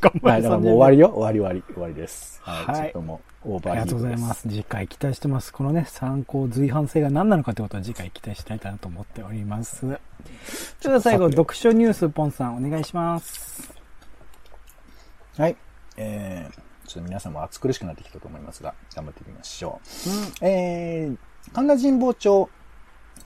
[0.00, 1.08] 頑 張はい、れだからもう終わりよ。
[1.08, 2.40] 終わり終わり、終わりです。
[2.44, 2.64] はい。
[2.66, 3.98] はいちょっともう、オーバありがとう。
[3.98, 4.42] ございます。
[4.48, 5.52] 次回期待してます。
[5.52, 9.80] このね、参考随伴性が何なのかってことを次回期待したいなと思っております。
[9.80, 9.98] それ
[10.90, 13.74] では最後、読書ニュース、ポンさん、お願いします。
[15.36, 15.56] はい。
[15.96, 20.46] えー、ちょっと皆さんも暑苦しくなってきたと思いますが、頑張っていきましょう。
[20.46, 21.16] えー、
[21.50, 22.48] 神田神保町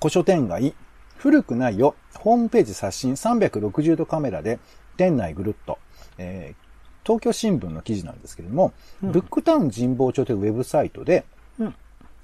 [0.01, 0.75] 古書店街、
[1.17, 4.59] 古くないよ、ホームページ刷新360度カメラで、
[4.97, 5.79] 店内ぐるっと、
[6.19, 6.67] えー
[7.07, 9.13] 東京新聞の記事なんですけれども、うん。
[9.13, 11.25] ブックタウン神保町というウェブサイトで、
[11.61, 11.75] うん。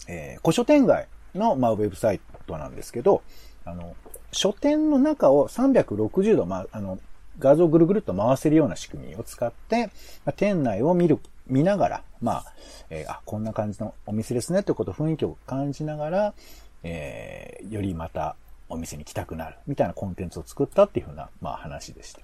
[0.09, 3.23] えー古書店街の、まあ、ウェブサイトなんですけど、
[3.65, 3.95] あの、
[4.33, 6.99] 書店の中を360度、まあ、あの、
[7.39, 9.87] 画像をぐるぐるっと回せるような仕組みを使って、
[10.25, 12.45] まあ店内を見る、見ながら、まあ、
[12.91, 16.35] えーあ、こんな感じのお店ですねということ、雰囲気を感じながら、
[16.83, 18.37] えーよりまた
[18.69, 22.21] お店に来たくなる、みたいなコンテンツを作ったっていうふうな、まあ話でした。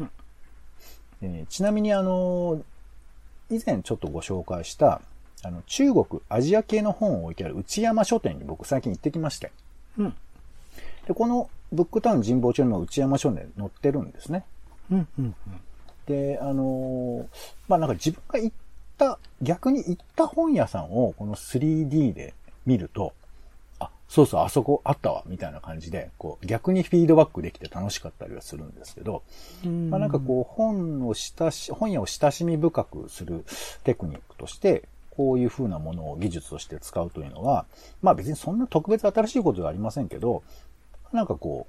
[0.00, 0.10] うん
[1.20, 2.62] でねちなみにあの、
[3.50, 5.00] 以前ちょっとご紹介した、
[5.42, 9.52] あの、中国、アジア系の本を置いてある内山書店に僕最近行ってきまして。
[9.98, 10.14] うん。
[11.06, 14.44] で、このブックタウン神保町にも内山書店載ってるんですね。
[14.90, 15.34] うん、うん、
[16.06, 17.26] で、あのー
[17.68, 18.56] まあ、なんか自分が行っ
[18.98, 22.34] た、逆に行った本屋さんをこの 3D で
[22.66, 23.12] 見ると、
[23.78, 29.22] あ、そうそう、あそこあったわ、みたいな感じで、こう、逆にフィードバックできて楽しかったりはするんですけど、
[29.64, 29.90] うん。
[29.90, 33.44] まあ、なんかこう、本を親し、本屋を親しみ深くする
[33.84, 34.84] テクニックとして、
[35.16, 37.66] こういう風なものを技術として使うというのは、
[38.02, 40.42] まあ別にそんな特別新しいことではありませんけど、
[41.14, 41.66] なんかこ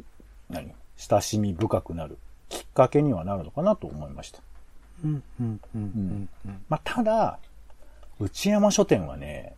[0.00, 0.72] う、何？
[0.96, 2.18] 親しみ深くなる
[2.48, 4.40] きっかけにはなるのかなと思いました。
[5.04, 6.60] うん、うん、うん、うん。
[6.68, 7.38] まあただ、
[8.20, 9.54] 内山書店はね、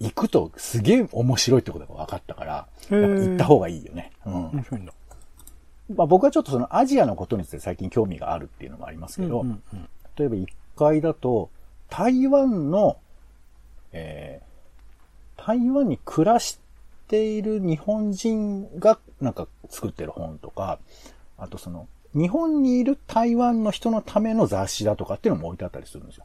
[0.00, 4.12] 行くとすげえ面白いってことが分かったから、っぱ行った方がいいよね。
[4.24, 4.34] うん。
[4.50, 4.92] 面白いんだ。
[5.94, 10.46] まあ僕はちょっとそのアジアのことについて最近興味があるっていうのもありますけど、うんうんうん例えば1
[10.76, 11.48] 階だと、
[11.88, 12.98] 台湾の、
[13.92, 16.58] えー、台湾に暮らし
[17.12, 20.78] ている日本人がなんか作ってる本とか、
[21.36, 26.24] あとその、日本にいる台湾の人のための雑誌だとかっていうのも置いてあったりするんですよ。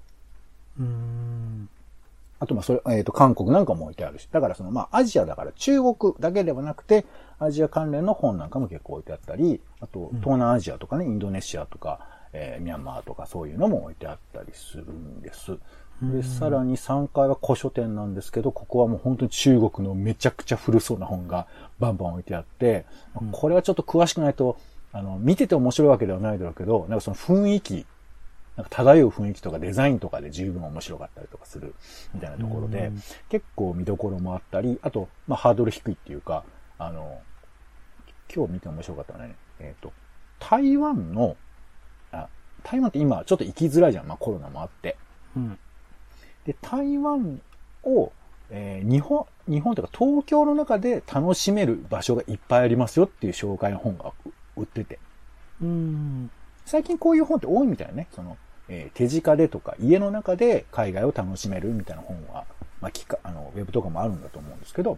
[0.80, 1.70] うーん。
[2.40, 4.30] あと、まあ、それ、えっ、と、韓国なんかも置いてあるし。
[4.32, 7.06] だから、その、まあ、アジアだから中国だけではなくて、
[7.40, 12.00] アジア関連の本なんかも結構置いてあったり、あと、東南アジアとかね、インドネシアとか、
[12.34, 15.58] えーミャンマーとかそういうのも置いてあったりするんです。
[16.02, 21.48] で、さらに3階は古書店なんですけど、ここはもう本当に中国のめちゃくちゃ古そうな本が
[21.80, 22.86] バンバン置いてあって、
[23.32, 24.58] これはちょっと詳しくないと、
[24.92, 27.86] あの、見てて面白いわけではないだろうけど、なんかその雰囲気、
[28.56, 31.74] なんか漂う雰囲気とかデザインとかで十分面白かったりとかする
[32.14, 32.92] みたいなところで、
[33.30, 36.44] 結構見どころもあったり、あと、まあ、ハードル低いっていうか、
[36.78, 37.22] あの、
[38.34, 39.92] 今日見て面白かったのはね、えっ、と、
[40.40, 41.38] 台湾の、
[42.12, 42.28] あ、
[42.64, 44.96] 台湾って今ちょっと行きづらいじゃん、まあコロナもあって。
[45.36, 45.58] うん。
[46.48, 47.42] で、台湾
[47.84, 48.12] を、
[48.50, 54.14] えー日本、日本というか東京の中で楽しめる場所がいっぱいありますよっていう紹介の本が
[54.56, 54.98] 売ってて。
[55.62, 56.32] うん。
[56.66, 58.08] 最近こういう本って多いみたいね。
[58.16, 58.38] その、
[58.70, 62.46] えー手近でとか、家の中で海外を楽しめるみたいな本は、
[62.80, 64.98] まあ、聞か、あの、ウェブとかもあるんだと思うんですけど、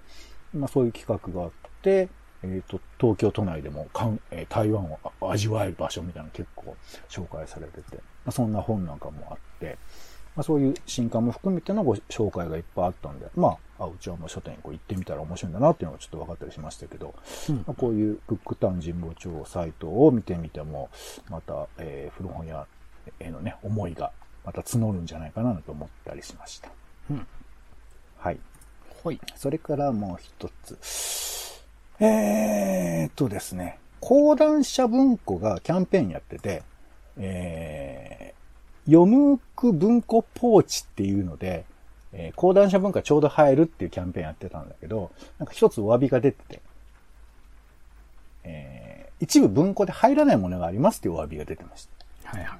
[0.54, 2.10] まあそういう企画があって、
[2.44, 6.76] えっ、と、東京都内でもかん、えー台湾を味わえる場所みたいなの結構
[7.10, 9.80] 紹介されてて、まあ、そんな本なんかもあって、
[10.40, 17.14] まあそういう新刊も含めてのご紹介がいっぱいあったんで、まあ、あうちはもう書店にこう行ってみたら面白いんだなっていうのがちょっと分かったりしましたけど、
[17.50, 20.90] うんまあ、こういうブックタウン神保町サイトを見てみても、
[21.30, 22.66] また、えー古本屋
[23.20, 24.14] へのね、思いが
[24.46, 26.70] また募るんじゃないかなと思ったりしました。
[27.12, 27.28] うん。
[28.18, 28.40] はい。
[29.04, 29.20] はい。
[29.36, 30.78] それからもう一つ。
[32.00, 36.64] えーっとですね、講談社文庫がキャンペーンやってて、
[37.18, 38.39] えー、
[38.90, 41.66] 読むく文庫ポーチっていうので、
[42.14, 46.62] えー講談社文化ちょうど入るっていうキャンペーンやってたんだけど、なんか一つお詫びが出てて、
[48.44, 51.90] えー一部文庫で入らないものがありますっていうお詫びが出てまし
[52.24, 52.38] た。
[52.38, 52.60] はいはい。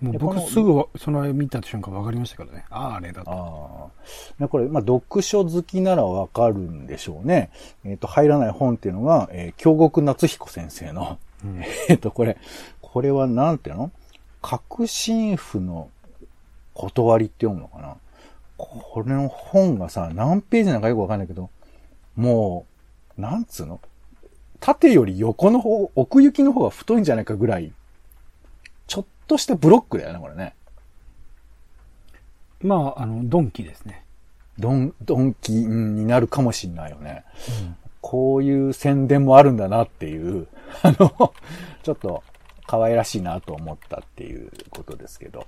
[0.00, 2.64] もう僕すぐわその見た瞬間分かりましたからね。
[2.70, 3.30] ああ、あれだと。
[3.30, 4.48] ああ。
[4.48, 7.50] これ、まあ、読書好きならわかるんでしょうね。
[7.84, 12.38] えっ、と、入らない本っていうのが、えー京極夏彦先生の、うん えっ、と、これ、
[12.80, 13.90] これはなんていうの？
[14.42, 15.90] 革新譜の
[16.74, 17.96] 断りって読むのかな？
[18.56, 21.50] これの本がさ、何ページなのかよくわかんないけど、
[22.16, 22.66] も
[23.16, 23.80] う、なんつうの？
[24.60, 27.72] 縦より横の方、奥行きの方が太いんじゃないかぐらい、
[28.86, 30.54] ちょっとしたブロックだよね、これね。
[32.62, 34.04] まあ、あの、ドンキですね。
[34.58, 37.24] ドン、ドンキになるかもしんないよね。
[38.02, 40.46] こういう宣伝もあるんだなっていう、
[40.82, 41.32] あの、
[41.82, 42.22] ちょっと
[42.70, 45.44] 可愛らしいなと思ったっていうことですけど。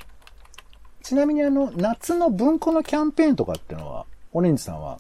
[1.02, 4.98] ちなみにあの、夏の文庫のキャンペーンとかってのは、オレンジさんは、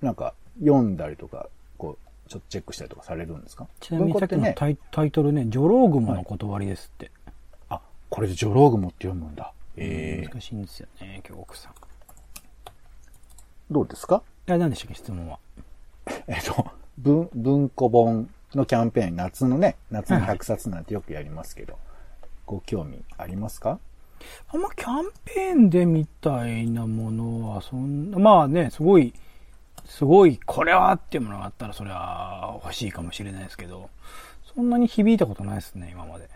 [0.00, 3.66] なんか読んだりとか、こう、ちょっとチェックしたりとかされるんですか？
[3.80, 7.10] ちなみにさっきのね、タイタイトルね、ジョローグモの断りですって。
[7.68, 9.52] あ、これでジョローグモって読むんだ。
[9.76, 11.72] ええ難しいんですよね、京極さん。
[11.72, 11.74] い
[13.70, 14.22] どうですか？
[14.46, 15.38] や、何でしたっけ、質問は。
[16.26, 16.66] えっと、
[16.98, 21.78] 文、文庫本のキャンペーン、夏のね、夏の100冊なんてよくやりますけど、
[22.46, 23.78] ご興味ありますか？
[24.48, 29.14] あんまキャンペーンでみたいなものは、そんな、まあね、すごい、
[29.84, 33.90] すごい、これはっていうものがあったら、それは欲しいかもしれないですけど、
[34.54, 36.28] そんなに響いたことないですね、今まで。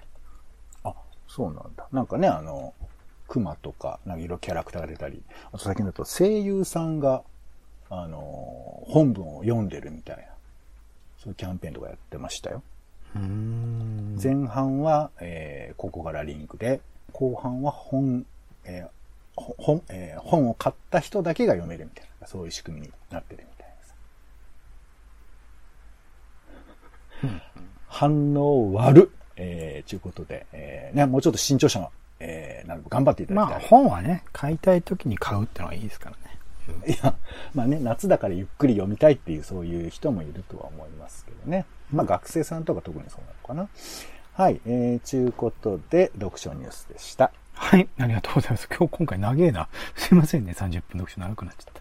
[0.83, 0.95] あ、
[1.29, 1.87] そうなんだ。
[1.93, 2.75] なんかね、あの、
[3.29, 7.23] 熊とか、なんかいろいろキャラクターが出たり、あと最近だと声優さんが、
[7.89, 10.23] あの、本文を読んでるみたいな、
[11.27, 12.63] そういうキャンペーンとかやってましたよ。
[13.15, 16.81] 前半は、えーここからリンクで、
[17.13, 18.25] 後半は本、
[18.65, 18.89] えー
[19.35, 23.69] ほ本、えー本を買った人だけが読めるみたいな、そういう仕組みになってるみたい
[27.31, 27.45] なさ。
[27.89, 33.59] 反応悪っえー、ちゅうことで、えーね、もうちょっと新潮社の、えー、なるべく頑張っていただきたい。
[33.61, 36.36] まあ、本はね、買いたい時に買うってのはいいですからね。
[36.87, 37.15] いや、
[37.55, 41.67] まあね、夏だからゆっくり読みたいっていうそういう人もいるとは思いますけどね。
[41.93, 43.69] まあ学生さんとか特にそうなのかな。
[44.35, 47.33] はい、えー、ちゅうことで、読書ニュースでした。
[47.55, 48.69] はい、ありがとうございます。
[48.69, 49.69] 今日、今回長えな。
[49.95, 51.81] すいませんね、30分読書長くなっちゃった。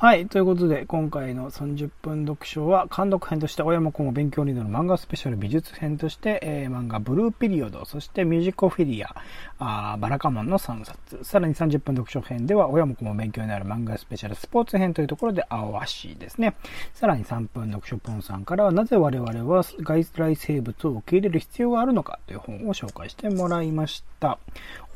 [0.00, 9.16] はい、ということで、今回の30分読書は、監読編として、親も子も勉強リードの漫画スペシャル美術編として、えー漫画ブルーピリオド、そしてミュージコフィリア、
[9.58, 11.24] あバラカモンの3冊。
[11.24, 16.54] さらに30分読書編では、親も子も勉強になる漫画スペシャルスポーツ編というところで、青足ですね。
[16.94, 24.38] さらに3分読書ポンさんからは、なぜ我々は外来生物を受け入れる必要があるのかという本を紹介してもらいました。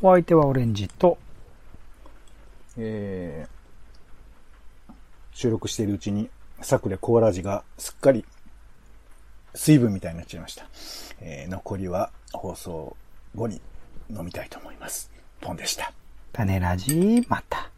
[0.01, 1.19] お相手はオレンジと、
[2.77, 3.62] えー
[5.33, 6.31] 収録しているうちに、
[6.61, 8.25] サクレコーラ味がすっかり
[9.55, 10.67] 水分みたいになっちゃいました。
[11.21, 12.97] えー、残りは放送
[13.35, 13.61] 後に
[14.11, 15.11] 飲みたいと思います。
[15.41, 15.93] ポンでした。
[16.33, 17.71] 種ラジまた。